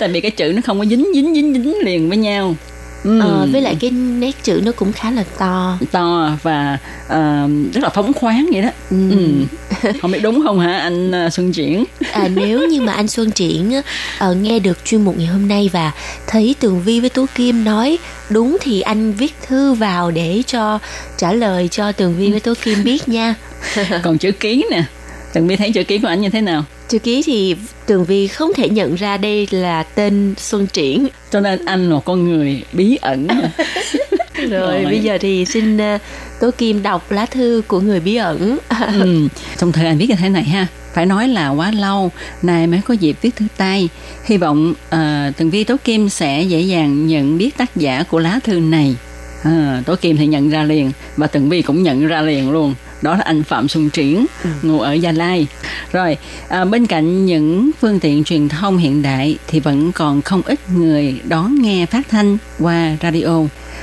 [0.00, 2.56] tại vì cái chữ nó không có dính dính dính dính liền với nhau.
[3.04, 3.20] Ừ.
[3.20, 5.78] Ờ, với lại cái nét chữ nó cũng khá là to.
[5.90, 6.78] To và
[7.08, 8.68] ờ, rất là phóng khoáng vậy đó.
[8.90, 9.10] Ừ.
[9.10, 9.92] ừ.
[10.00, 11.84] không biết đúng không hả anh ờ, Xuân Triển?
[12.12, 13.80] À, nếu như mà anh Xuân Triển
[14.18, 15.92] ờ, nghe được chuyên mục ngày hôm nay và
[16.26, 17.98] thấy Tường Vi với Tú Kim nói
[18.30, 20.78] đúng thì anh viết thư vào để cho
[21.16, 23.34] trả lời cho Tường Vi với Tú Kim biết nha.
[24.02, 24.82] Còn chữ ký nè.
[25.32, 28.26] Tường Vi thấy chữ ký của anh như thế nào chữ ký thì Tường Vi
[28.26, 31.08] không thể nhận ra đây là tên Xuân Triển.
[31.30, 33.26] Cho nên anh là con người bí ẩn.
[34.34, 34.84] Rồi, Rồi.
[34.84, 36.00] bây giờ thì xin uh,
[36.40, 38.58] Tố Kim đọc lá thư của người bí ẩn.
[38.92, 39.28] Ừ.
[39.58, 42.10] trong thời anh viết như thế này ha phải nói là quá lâu
[42.42, 43.88] nay mới có dịp viết thư tay.
[44.24, 48.18] Hy vọng uh, tường vi tố kim sẽ dễ dàng nhận biết tác giả của
[48.18, 48.96] lá thư này.
[49.42, 52.74] À, tố kim thì nhận ra liền và tường vi cũng nhận ra liền luôn
[53.02, 54.26] đó là anh Phạm Xuân Triển
[54.62, 55.46] ngụ ở Gia Lai.
[55.92, 56.16] Rồi
[56.48, 60.60] à, bên cạnh những phương tiện truyền thông hiện đại thì vẫn còn không ít
[60.70, 63.40] người đón nghe phát thanh qua radio.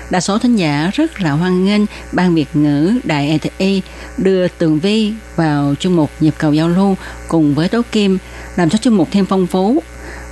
[0.10, 3.82] Đa số thính giả rất là hoan nghênh ban Việt ngữ Đại ETI
[4.18, 6.98] đưa Tường Vi vào chương mục nhịp cầu giao lưu
[7.28, 8.18] cùng với Tố Kim
[8.56, 9.84] làm cho chương mục thêm phong phú,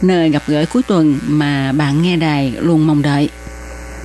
[0.01, 3.29] nơi gặp gỡ cuối tuần mà bạn nghe đài luôn mong đợi.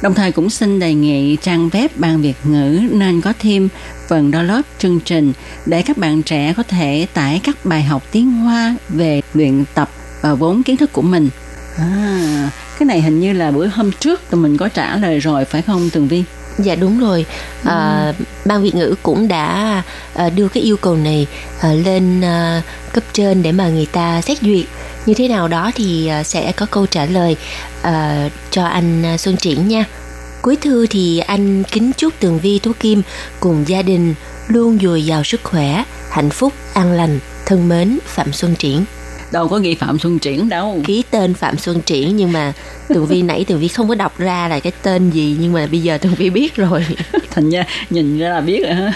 [0.02, 3.68] Đồng thời cũng xin đề nghị trang web Ban Việt ngữ nên có thêm
[4.08, 5.32] phần download chương trình
[5.66, 9.90] để các bạn trẻ có thể tải các bài học tiếng Hoa về luyện tập
[10.22, 11.28] và vốn kiến thức của mình.
[11.78, 15.44] À, cái này hình như là bữa hôm trước tụi mình có trả lời rồi
[15.44, 16.24] phải không Tường Vi?
[16.58, 17.26] Dạ đúng rồi.
[17.64, 18.12] À,
[18.44, 19.82] Ban Việt ngữ cũng đã
[20.14, 21.26] à, đưa cái yêu cầu này
[21.60, 24.66] à, lên à, cấp trên để mà người ta xét duyệt
[25.06, 27.36] như thế nào đó thì ờ, sẽ có câu trả lời
[27.80, 29.84] uh, cho anh ờ, Xuân Triển nha.
[30.42, 33.02] Cuối thư thì anh kính chúc Tường Vi Tú Kim
[33.40, 34.14] cùng gia đình
[34.48, 38.84] luôn dồi dào sức khỏe, hạnh phúc, an lành, thân mến Phạm Xuân Triển.
[39.32, 40.80] Đâu có ghi Phạm Xuân Triển đâu.
[40.86, 42.52] Ký tên Phạm Xuân Triển nhưng mà
[42.88, 45.66] Tường Vi nãy Tường Vi không có đọc ra là cái tên gì nhưng mà
[45.70, 46.86] bây giờ Tường Vi biết rồi.
[47.30, 48.92] Thành ra nhìn ra là biết rồi ha.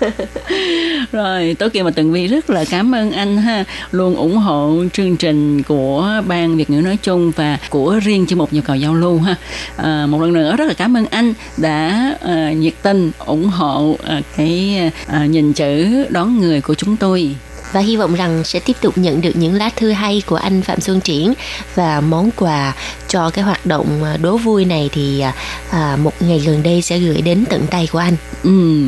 [1.12, 4.84] rồi tối kia mà Tường Vi rất là cảm ơn anh ha luôn ủng hộ
[4.92, 8.76] chương trình của ban Việt ngữ nói chung và của riêng chương mục nhu cầu
[8.76, 9.34] giao lưu ha
[9.76, 13.96] à, một lần nữa rất là cảm ơn anh đã à, nhiệt tình ủng hộ
[14.04, 17.36] à, cái à, nhìn chữ đón người của chúng tôi
[17.72, 20.62] và hy vọng rằng sẽ tiếp tục nhận được những lá thư hay của anh
[20.62, 21.34] Phạm Xuân Triển
[21.74, 22.74] và món quà
[23.08, 25.34] cho cái hoạt động à, đố vui này thì à,
[25.70, 28.16] à, một ngày gần đây sẽ gửi đến tận tay của anh.
[28.42, 28.86] Ừ.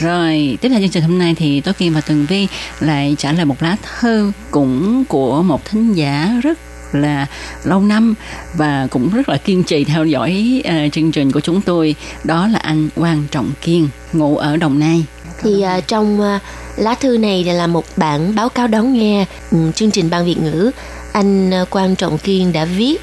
[0.00, 2.46] Rồi, tiếp theo chương trình hôm nay thì Tố Kim và Tường Vi
[2.80, 6.58] lại trả lời một lá thư cũng của một thính giả rất
[6.94, 7.26] là
[7.64, 8.14] lâu năm
[8.54, 12.46] và cũng rất là kiên trì theo dõi uh, chương trình của chúng tôi đó
[12.46, 15.04] là anh Quang Trọng Kiên ngụ ở Đồng Nai
[15.42, 16.42] thì uh, trong uh,
[16.76, 20.38] lá thư này là một bản báo cáo đón nghe um, chương trình ban Việt
[20.38, 20.70] ngữ.
[21.12, 22.96] Anh uh, Quang Trọng Kiên đã viết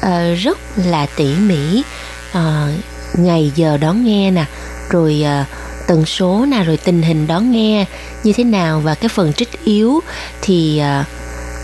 [0.00, 1.82] uh, rất là tỉ mỉ
[2.30, 2.38] uh,
[3.18, 4.44] ngày giờ đón nghe nè
[4.90, 5.46] rồi uh,
[5.86, 7.84] tần số nè rồi tình hình đón nghe
[8.24, 10.00] như thế nào và cái phần trích yếu.
[10.42, 11.06] Thì uh,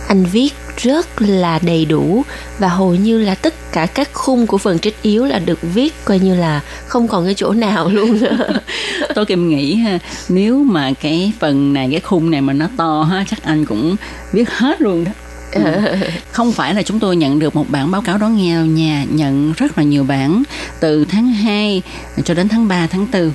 [0.09, 2.25] anh viết rất là đầy đủ
[2.59, 5.95] và hầu như là tất cả các khung của phần trích yếu là được viết
[6.05, 8.19] coi như là không còn cái chỗ nào luôn
[9.15, 9.99] tôi kim nghĩ ha
[10.29, 13.97] nếu mà cái phần này cái khung này mà nó to ha chắc anh cũng
[14.33, 15.13] viết hết luôn đó
[15.55, 15.63] Ừ.
[16.33, 19.05] Không phải là chúng tôi nhận được một bản báo cáo đón nghe đâu nha,
[19.11, 20.43] nhận rất là nhiều bản
[20.81, 21.83] từ tháng 2
[22.25, 23.33] cho đến tháng 3, tháng 4.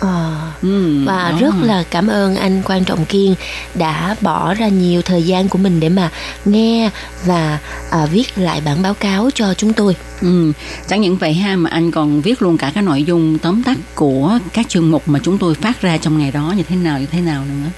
[0.00, 1.68] À, ừ, và rất rồi.
[1.68, 3.34] là cảm ơn anh Quan Trọng Kiên
[3.74, 6.10] đã bỏ ra nhiều thời gian của mình để mà
[6.44, 6.90] nghe
[7.24, 7.58] và
[7.90, 9.96] à, viết lại bản báo cáo cho chúng tôi.
[10.20, 10.52] Ừ,
[10.88, 13.78] chẳng những vậy ha mà anh còn viết luôn cả cái nội dung tóm tắt
[13.94, 16.98] của các chương mục mà chúng tôi phát ra trong ngày đó như thế nào
[16.98, 17.70] như thế nào nữa.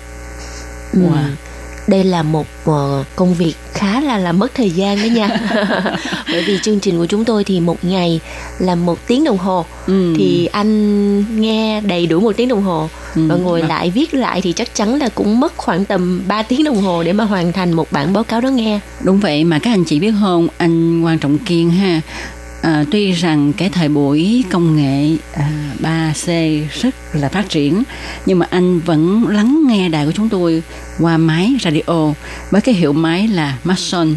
[0.95, 1.52] Wow.
[1.87, 5.29] Đây là một uh, công việc khá là là mất thời gian đấy nha
[6.33, 8.21] bởi vì chương trình của chúng tôi thì một ngày
[8.59, 10.15] là một tiếng đồng hồ ừ.
[10.17, 13.27] thì anh nghe đầy đủ một tiếng đồng hồ ừ.
[13.29, 16.65] và ngồi lại viết lại thì chắc chắn là cũng mất khoảng tầm 3 tiếng
[16.65, 19.59] đồng hồ để mà hoàn thành một bản báo cáo đó nghe đúng vậy mà
[19.59, 22.01] các anh chị biết không anh quan trọng kiên ha
[22.63, 27.83] À, tuy rằng cái thời buổi công nghệ à, 3C rất là phát triển
[28.27, 30.63] nhưng mà anh vẫn lắng nghe đài của chúng tôi
[31.01, 32.13] qua máy radio
[32.51, 34.17] với cái hiệu máy là Mason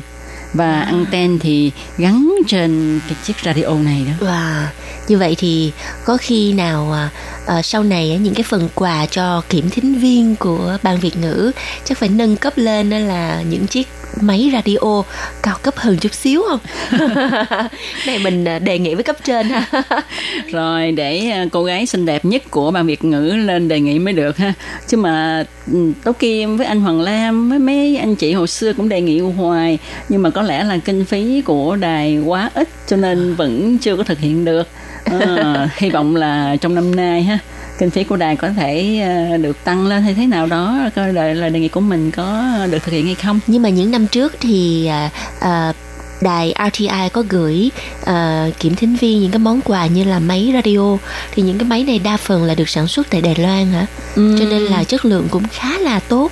[0.54, 0.88] và à.
[0.92, 4.28] anten thì gắn trên cái chiếc radio này đó.
[4.28, 4.66] Wow.
[5.08, 5.72] Như vậy thì
[6.06, 7.10] có khi nào à,
[7.48, 11.52] à, sau này những cái phần quà cho kiểm thính viên của ban Việt ngữ
[11.84, 13.88] chắc phải nâng cấp lên đó là những chiếc
[14.22, 15.04] máy radio
[15.44, 16.60] cao cấp hơn chút xíu không?
[18.08, 19.84] Này mình đề nghị với cấp trên ha.
[20.52, 24.14] Rồi để cô gái xinh đẹp nhất của ban việt ngữ lên đề nghị mới
[24.14, 24.54] được ha.
[24.88, 28.74] Chứ mà ừ, tố kim với anh hoàng lam với mấy anh chị hồi xưa
[28.74, 29.78] cũng đề nghị hoài.
[30.10, 33.98] Nhưng mà có lẽ là kinh phí của đài quá ít cho nên vẫn chưa
[33.98, 34.68] có thực hiện được.
[35.06, 37.40] À, hy vọng là trong năm nay ha
[37.80, 39.02] kinh phí của đài có thể
[39.32, 42.12] ờ, được tăng lên hay thế nào đó coi lời lời đề nghị của mình
[42.12, 43.40] có được thực hiện hay không.
[43.48, 44.90] Nhưng mà những năm trước thì
[45.40, 45.74] à,
[46.22, 47.72] đài RTI có gửi
[48.06, 50.98] à, kiểm thính viên những cái món quà như là máy radio.
[51.32, 53.86] Thì những cái máy này đa phần là được sản xuất tại Đài Loan hả?
[54.16, 54.36] Ừ.
[54.40, 56.32] cho nên là chất lượng cũng khá là tốt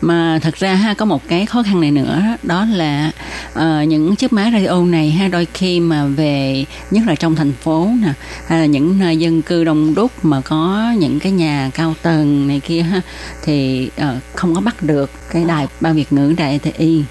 [0.00, 3.12] mà thật ra ha có một cái khó khăn này nữa đó là
[3.52, 7.52] uh, những chiếc máy radio này ha đôi khi mà về nhất là trong thành
[7.52, 8.12] phố nè
[8.46, 12.48] hay là những nơi dân cư đông đúc mà có những cái nhà cao tầng
[12.48, 13.00] này kia ha
[13.44, 17.04] thì uh, không có bắt được cái đài ban việt ngữ đài TI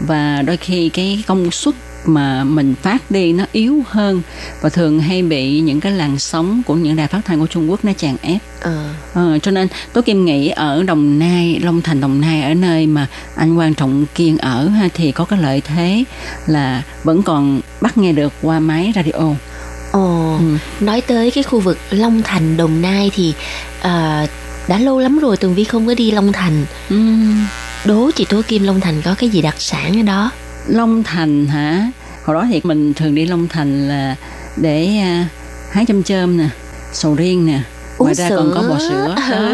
[0.00, 1.74] và đôi khi cái công suất
[2.08, 4.22] mà mình phát đi nó yếu hơn
[4.60, 7.70] và thường hay bị những cái làn sóng của những đài phát thanh của Trung
[7.70, 11.82] Quốc nó chèn ép Ờ, Ờ, cho nên tôi Kim nghĩ ở Đồng Nai, Long
[11.82, 13.06] Thành Đồng Nai ở nơi mà
[13.36, 16.04] anh Quan Trọng Kiên ở ha, thì có cái lợi thế
[16.46, 19.12] là vẫn còn bắt nghe được qua máy radio.
[19.92, 20.56] Ồ, Ừ.
[20.84, 23.34] nói tới cái khu vực Long Thành, Đồng Nai thì
[23.82, 24.26] à,
[24.68, 26.66] đã lâu lắm rồi Tường Vi không có đi Long Thành.
[26.88, 27.46] Ừm,
[27.84, 30.30] Đố chị Tố Kim Long Thành có cái gì đặc sản ở đó?
[30.68, 31.90] Long Thành hả?
[32.28, 34.16] Hồi đó thì mình thường đi Long Thành là
[34.56, 35.28] để à,
[35.70, 36.48] hái chôm chôm nè,
[36.92, 37.60] sầu riêng nè.
[37.98, 39.14] Ngoài ra còn có bò sữa.
[39.16, 39.52] Đó.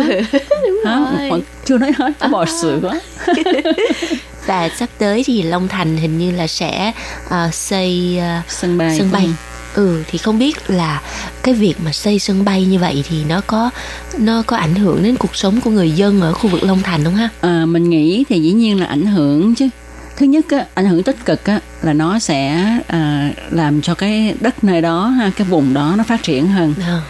[0.85, 1.31] Đó, rồi.
[1.31, 2.93] còn chưa nói hết có bò sữa.
[4.47, 6.93] Và sắp tới thì Long Thành hình như là sẽ
[7.31, 8.99] à, xây à, Sân bay.
[8.99, 9.29] sân bay.
[9.75, 11.03] Ừ thì không biết là
[11.43, 13.71] cái việc mà xây sân bay như vậy thì nó có
[14.19, 17.05] nó có ảnh hưởng đến cuộc sống của người dân ở khu vực Long Thành
[17.05, 17.29] không ha?
[17.41, 19.69] À, mình nghĩ thì dĩ nhiên là ảnh hưởng chứ
[20.17, 24.35] thứ nhất á, ảnh hưởng tích cực á, là nó sẽ à, làm cho cái
[24.41, 27.01] đất nơi đó ha, cái vùng đó nó phát triển hơn Ờ.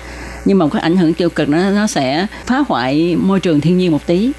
[0.44, 3.78] nhưng mà cái ảnh hưởng tiêu cực nó nó sẽ phá hoại môi trường thiên
[3.78, 4.32] nhiên một tí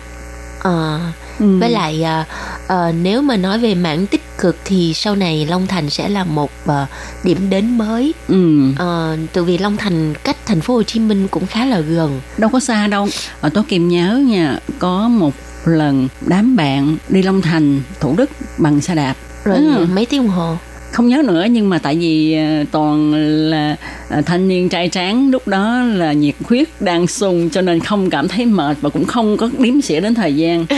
[0.64, 1.00] Ờ,
[1.40, 1.58] Ừ.
[1.60, 2.26] với lại à,
[2.68, 6.24] ờ, nếu mà nói về mảng tích cực thì sau này Long Thành sẽ là
[6.24, 6.86] một ờ,
[7.24, 8.60] điểm đến mới ừ.
[8.78, 12.22] Ờ, từ vì Long Thành cách thành phố Hồ Chí Minh cũng khá là gần
[12.38, 13.08] đâu có xa đâu
[13.42, 15.34] ở tôi kim nhớ nha có một
[15.68, 19.14] lần đám bạn đi Long Thành Thủ Đức bằng xe đạp.
[19.44, 19.88] Rồi Ừ.
[19.94, 20.58] mấy tiếng đồng hồ?
[20.92, 23.14] Không nhớ nữa nhưng mà tại vì à, toàn
[23.50, 23.76] là
[24.10, 28.10] à, thanh niên trai tráng lúc đó là nhiệt huyết đang sung cho nên không
[28.10, 30.66] cảm thấy mệt và cũng không có đếm xỉa đến thời gian.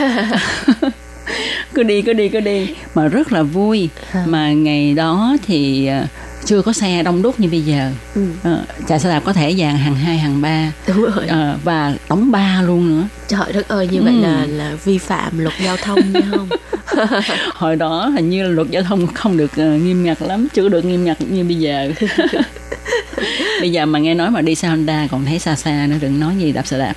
[1.73, 2.67] Cứ đi cứ đi cứ đi.
[2.95, 3.89] Mà rất là vui.
[4.25, 6.07] Mà ngày đó thì à,
[6.47, 7.91] chưa có xe đông đúc như bây giờ.
[8.15, 8.21] Ừ.
[8.43, 10.71] Ờ, chạy xe đạp có thể dàn hàng hai hàng ba.
[10.87, 11.27] Đúng rồi.
[11.27, 13.07] Ờ, và đóng ba luôn nữa.
[13.27, 14.21] Trời đất ơi như vậy Ừ.
[14.21, 16.49] là là vi phạm luật giao thông nha không?
[17.53, 20.69] Hồi đó hình như là luật giao thông không được ờ, nghiêm ngặt lắm chưa
[20.69, 21.91] được nghiêm ngặt như bây giờ.
[23.59, 26.19] Bây giờ mà nghe nói mà đi xe Honda còn thấy xa xa nữa đừng
[26.19, 26.93] nói gì đạp xe đạp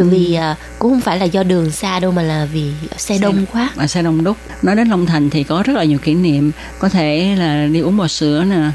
[0.00, 3.18] từ vì à, cũng không phải là do đường xa đâu mà là vì xe
[3.18, 3.70] đông quá.
[3.76, 4.36] Mà xe đông đúc.
[4.62, 6.52] Nói đến Long Thành thì có rất là nhiều kỷ niệm.
[6.78, 8.70] Có thể là đi uống bò sữa nè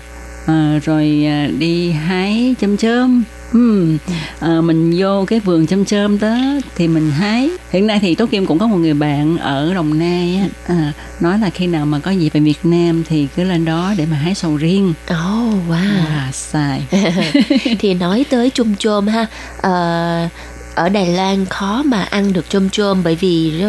[0.45, 3.23] ờ, rồi à, đi hái chôm chôm.
[3.53, 3.97] Ừm,
[4.39, 6.37] ờ, mình vô cái vườn chôm chôm đó
[6.75, 7.49] thì mình hái.
[7.69, 10.93] Hiện nay thì Tố Kim cũng có một người bạn ở Đồng Nai á, à,
[11.19, 14.05] nói là khi nào mà có dịp về Việt Nam thì cứ lên đó để
[14.11, 14.93] mà hái sầu riêng.
[15.03, 16.05] Oh wow.
[16.07, 16.83] À sai
[17.79, 19.25] thì nói tới chôm chôm ha
[19.61, 20.29] ờ,
[20.75, 23.63] ở Đài Loan khó mà ăn được chôm chôm bởi vì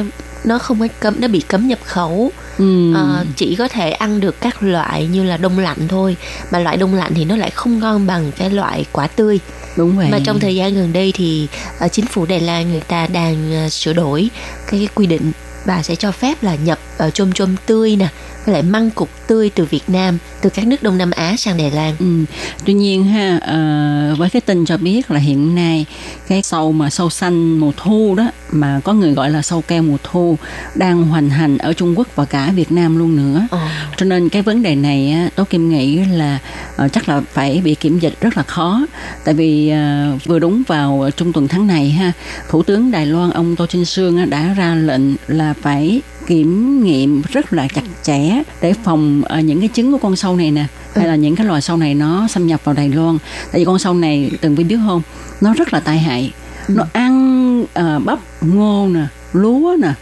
[0.44, 2.32] nó, không có cấm nó bị cấm nhập khẩu.
[2.58, 6.16] Ừm, Ờ, chỉ có thể ăn được các loại như là đông lạnh thôi
[6.50, 9.40] mà loại đông lạnh thì nó lại không ngon bằng cái loại quả tươi.
[9.76, 10.08] Đúng vậy.
[10.10, 11.48] Mà trong thời gian gần đây thì
[11.78, 14.30] ờ, chính phủ Đài Loan người ta đang ờ, sửa đổi
[14.70, 15.32] cái, cái quy định
[15.66, 18.08] và sẽ cho phép là nhập uh, ờ, chôm chôm tươi nè
[18.44, 21.56] với lại măng cục tươi từ Việt Nam từ các nước Đông Nam Á sang
[21.56, 22.24] Đài Loan Ừ.
[22.64, 25.86] Tuy nhiên ha ờ, với cái tin cho biết là hiện nay
[26.28, 29.82] cái sâu mà sâu xanh mùa thu đó mà có người gọi là sâu keo
[29.82, 30.38] mùa thu
[30.74, 33.46] đang hoành hành ở Trung Quốc và cả Việt Nam luôn nữa.
[33.50, 33.58] Ồ.
[33.96, 36.38] Cho nên cái vấn đề này á, Tố Kim nghĩ là
[36.76, 38.86] ờ, chắc là phải bị kiểm dịch rất là khó.
[39.24, 42.12] Tại vì ờ, vừa đúng vào trung tuần tháng này ha,
[42.48, 47.22] Thủ tướng Đài Loan ông Tô Trinh Sương đã ra lệnh là phải kiểm nghiệm
[47.32, 51.06] rất là chặt chẽ để phòng những cái trứng của con sâu này nè hay
[51.06, 53.18] là những cái loài sâu này nó xâm nhập vào Đài Loan
[53.52, 55.02] tại vì con sâu này từng biết biết không
[55.40, 56.32] nó rất là tai hại
[56.68, 57.35] nó ăn
[57.74, 59.92] ờ, bắp ngô nè lúa nè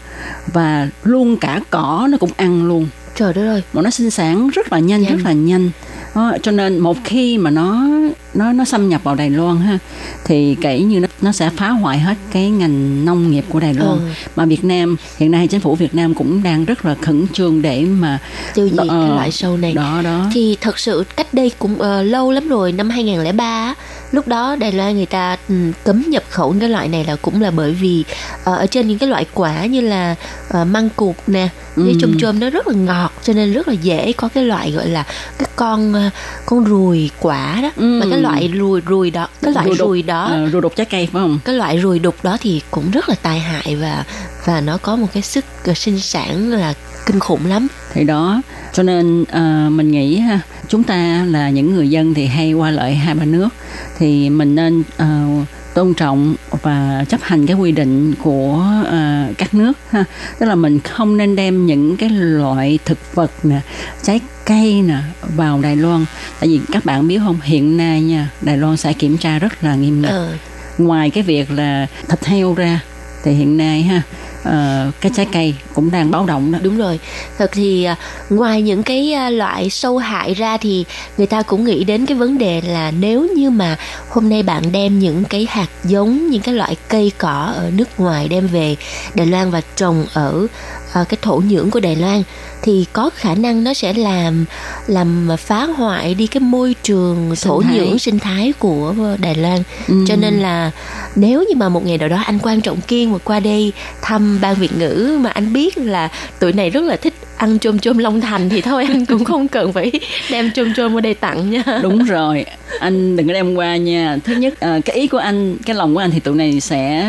[0.53, 2.87] và luôn cả cỏ nó cũng ăn luôn.
[3.17, 3.63] Trời đất ơi.
[3.73, 5.15] Mà nó sinh sản rất là nhanh, Nhanh.
[5.17, 5.69] rất là nhanh.
[6.15, 7.87] Đó, cho nên một khi mà nó
[8.33, 9.77] nó nó xâm nhập vào Đài Loan ha
[10.25, 13.73] thì kể như nó nó sẽ phá hoại hết cái ngành nông nghiệp của Đài
[13.73, 13.89] Loan.
[13.89, 13.99] Ừ.
[14.35, 17.61] mà Việt Nam hiện nay chính phủ Việt Nam cũng đang rất là khẩn trương
[17.61, 18.19] để mà
[18.53, 19.73] tiêu diệt Ờ, cái loại sâu này.
[19.73, 20.25] đó đó.
[20.33, 23.75] Thì thật sự cách đây cũng ờ, lâu lắm rồi năm 2003 á,
[24.15, 27.41] lúc đó Đài Loan người ta ừ, cấm nhập khẩu cái loại này là cũng
[27.41, 28.03] là bởi vì
[28.43, 30.15] ờ, ở trên những cái loại quả như là
[30.61, 31.97] uh, măng cụt nè với Ừ.
[32.01, 34.87] chôm chôm nó rất là ngọt cho nên rất là dễ có cái loại gọi
[34.87, 35.03] là
[35.37, 36.09] cái con ờ,
[36.45, 37.83] con ruồi quả đó Ừ.
[37.99, 40.85] mà cái loại ruồi ruồi đó cái loại Ruồi ruồi đó Ờ, ruồi đục trái
[40.85, 44.03] cây phải không cái loại ruồi đục đó thì cũng rất là tai hại và
[44.45, 46.73] và nó có một cái sức ờ, sinh sản là
[47.05, 47.67] kinh khủng lắm.
[47.93, 48.41] Thì đó
[48.73, 52.71] cho nên ờ, mình nghĩ ha chúng ta là những người dân thì hay qua
[52.71, 53.49] lại hai ba nước.
[53.97, 55.27] Thì mình nên ờ,
[55.73, 60.03] tôn trọng và chấp hành cái quy định của ờ, các nước ha.
[60.39, 63.59] Tức là mình không nên đem những cái loại thực vật nè
[64.03, 64.97] trái cây nè
[65.35, 66.05] vào Đài Loan.
[66.39, 69.63] Tại vì các bạn biết không hiện nay nha Đài Loan sẽ kiểm tra rất
[69.63, 70.11] là nghiêm ngặt.
[70.11, 70.33] Ờ,
[70.77, 72.79] ngoài cái việc là thịt heo ra
[73.23, 74.01] thì hiện nay ha
[74.45, 76.59] Ờ, cái trái cây cũng đang báo động đó.
[76.63, 76.99] Đúng rồi.
[77.37, 77.95] Thật thì à,
[78.29, 80.85] ngoài những cái à, loại sâu hại ra thì
[81.17, 83.77] người ta cũng nghĩ đến cái vấn đề là nếu như mà
[84.09, 87.99] hôm nay bạn đem những cái hạt giống, những cái loại cây cỏ ở nước
[87.99, 88.75] ngoài đem về
[89.15, 90.47] Đài Loan và trồng ở
[90.93, 92.23] à, cái thổ nhưỡng của Đài Loan
[92.65, 94.45] thì có khả năng nó sẽ làm
[94.87, 97.75] làm phá hoại đi cái môi trường Sinh thổ thái.
[97.75, 99.95] nhưỡng sinh thái của Đài Loan Ừ.
[100.07, 100.71] cho nên là
[101.15, 104.39] nếu như mà một ngày nào đó anh quan trọng kiên mà qua đây thăm
[104.41, 106.09] ban Việt ngữ mà anh biết là
[106.39, 109.47] tụi này rất là thích ăn chôm chôm Long Thành thì thôi anh cũng không
[109.47, 109.91] cần phải
[110.31, 111.63] đem chôm chôm qua đây tặng nha.
[111.81, 112.45] đúng rồi
[112.79, 115.93] anh đừng có đem qua nha thứ nhất ờ, cái ý của anh cái lòng
[115.95, 117.05] của anh thì tụi này sẽ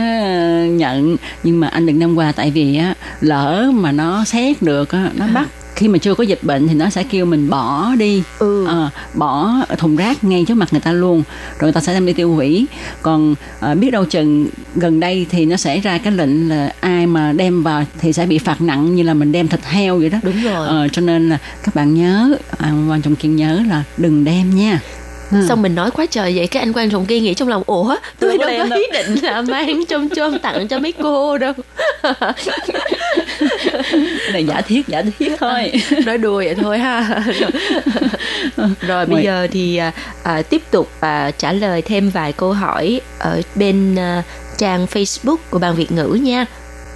[0.71, 4.93] nhận nhưng mà anh đừng đem qua tại vì á lỡ mà nó xét được
[4.93, 5.46] á nó bắt
[5.77, 8.67] khi mà chưa có dịch bệnh thì nó sẽ kêu mình bỏ đi Ừ.
[8.67, 11.17] Ờ, bỏ thùng rác ngay trước mặt người ta luôn
[11.59, 12.67] rồi người ta sẽ đem đi tiêu hủy
[13.03, 17.07] còn ờ, biết đâu chừng gần đây thì nó sẽ ra cái lệnh là ai
[17.07, 20.11] mà đem vào thì sẽ bị phạt nặng như là mình đem thịt heo vậy
[20.11, 20.67] đó Đúng rồi.
[20.69, 24.57] Ờ, cho nên là các bạn nhớ à, quan trọng kiên nhớ là đừng đem
[24.57, 24.81] nha
[25.33, 25.37] Ừ.
[25.49, 27.97] Xong mình nói quá trời vậy cái anh quan trọng kiên nghĩ trong lòng ủa
[28.19, 31.53] tôi đâu có đâu." ý định là mang chôm chôm tặng cho mấy cô đâu
[34.33, 35.73] này giả thiết giả thiết thôi
[36.07, 37.23] nói đùa vậy thôi ha
[38.81, 43.01] rồi bây giờ thì à, à, tiếp tục à, trả lời thêm vài câu hỏi
[43.19, 44.23] ở bên à,
[44.59, 46.47] trang Facebook của ban Việt ngữ nha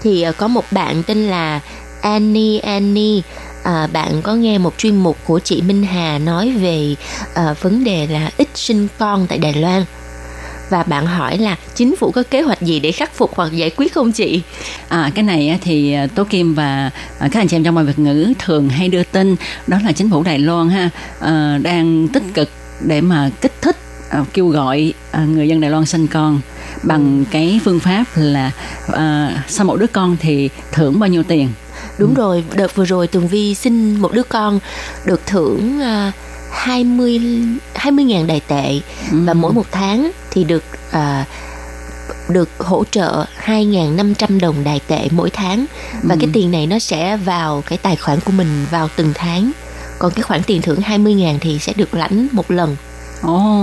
[0.02, 1.60] thì à, có một bạn tên là
[2.02, 3.20] Annie Annie
[3.62, 6.94] à, bạn có nghe một chuyên mục của chị Minh Hà nói về
[7.34, 9.84] à, vấn đề là ít sinh con tại Đài Loan?
[10.70, 13.70] Và bạn hỏi là chính phủ có kế hoạch gì để khắc phục hoặc giải
[13.76, 14.42] quyết không chị?
[14.88, 17.86] À, cái này thì à, Tố Kim và à, các anh chị em trong ban
[17.86, 19.36] Việt ngữ thường hay đưa tin
[19.66, 22.48] đó là chính phủ Đài Loan ha ờ, đang tích cực
[22.80, 23.76] để mà kích thích
[24.10, 26.40] à, kêu gọi à, người dân Đài Loan sinh con
[26.82, 28.50] bằng cái phương pháp là
[28.92, 31.48] à, sau một đứa con thì thưởng bao nhiêu tiền
[32.00, 34.60] Đúng rồi, đợt vừa rồi Tường Vi sinh một đứa con
[35.04, 36.14] được thưởng uh,
[36.50, 37.20] 20
[37.74, 38.80] 20 ngàn đài tệ.
[39.10, 41.24] Và mỗi một tháng thì được à,
[42.28, 45.66] được hỗ trợ 2.500 đồng đài tệ mỗi tháng.
[46.02, 49.52] Và cái tiền này nó sẽ vào cái tài khoản của mình vào từng tháng.
[49.98, 52.76] Còn cái khoản tiền thưởng 20 ngàn thì sẽ được lãnh một lần
[53.22, 53.62] Ồ,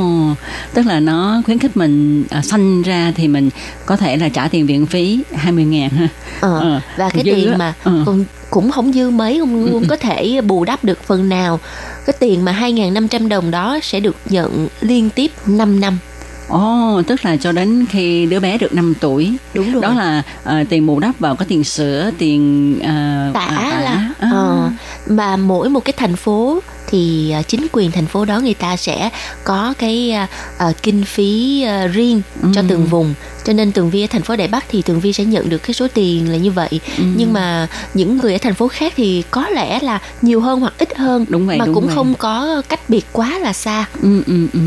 [0.73, 3.49] tức là nó khuyến khích mình à, sanh ra thì mình
[3.85, 6.07] có thể là trả tiền viện phí 20 ngàn ha.
[6.41, 7.57] Ờ, Ờ, và cái tiền á.
[7.57, 8.03] mà Ờ.
[8.05, 11.59] còn cũng không dư mấy không, không có thể bù đắp được phần nào
[12.05, 15.97] cái tiền mà 2.500 đồng đó sẽ được nhận liên tiếp 5 năm
[16.47, 19.33] Ồ, tức là cho đến khi đứa bé được 5 tuổi.
[19.53, 19.81] Đúng rồi.
[19.81, 24.09] Đó là ờ, tiền bù đắp vào có tiền sữa, tiền ờ, tả à, là
[24.19, 24.29] À.
[24.31, 24.69] ờ,
[25.07, 28.77] mà mỗi một cái thành phố thì à, chính quyền thành phố đó người ta
[28.77, 29.09] sẽ
[29.43, 30.27] có cái à,
[30.57, 32.21] à, kinh phí à, riêng
[32.55, 33.13] cho từng vùng
[33.45, 35.63] cho nên tường vi ở thành phố Đài Bắc thì tường vi sẽ nhận được
[35.63, 36.79] cái số tiền là như vậy
[37.15, 40.73] nhưng mà những người ở thành phố khác thì có lẽ là nhiều hơn hoặc
[40.77, 41.95] ít hơn Đúng vậy, mà đúng cũng vậy.
[41.95, 44.59] không có cách biệt quá là xa Ừ, ừ, ừ.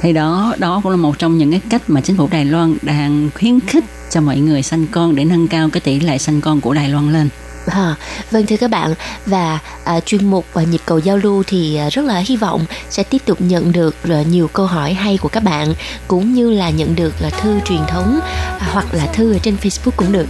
[0.00, 2.76] Thì đó, đó cũng là một trong những cái cách mà chính phủ Đài Loan
[2.82, 6.40] đang khuyến khích cho mọi người sanh con để nâng cao cái tỷ lệ sanh
[6.40, 7.28] con của Đài Loan lên.
[7.66, 7.94] À,
[8.30, 8.94] vâng thưa các bạn.
[9.26, 12.64] Và à, chuyên mục và nhịp cầu giao lưu thì à, rất là hy vọng
[12.90, 15.74] sẽ tiếp tục nhận được à, nhiều câu hỏi hay của các bạn
[16.08, 18.20] cũng như là nhận được à, thư truyền thống
[18.60, 20.26] à, hoặc là thư ở trên Facebook cũng được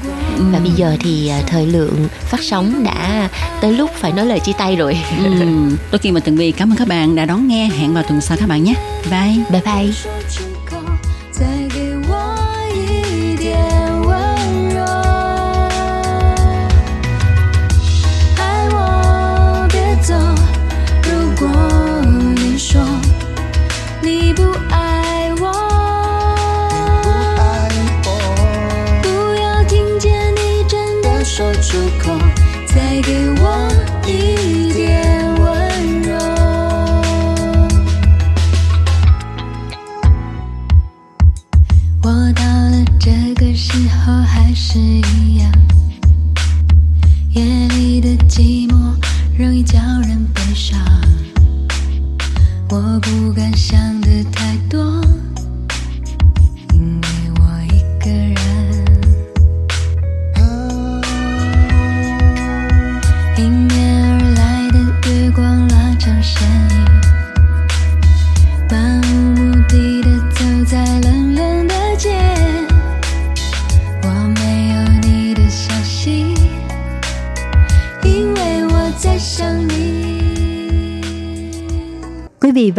[0.52, 3.28] và bây giờ thì à, thời lượng phát sóng đã
[3.60, 5.30] tới lúc phải nói lời chia tay rồi Ừ,
[5.90, 7.70] tôi Kim và Tường Vi cảm ơn các bạn đã đón nghe.
[7.78, 8.74] Hẹn vào tuần sau các bạn nhé.
[9.10, 9.36] Bye.
[9.50, 10.53] bye bye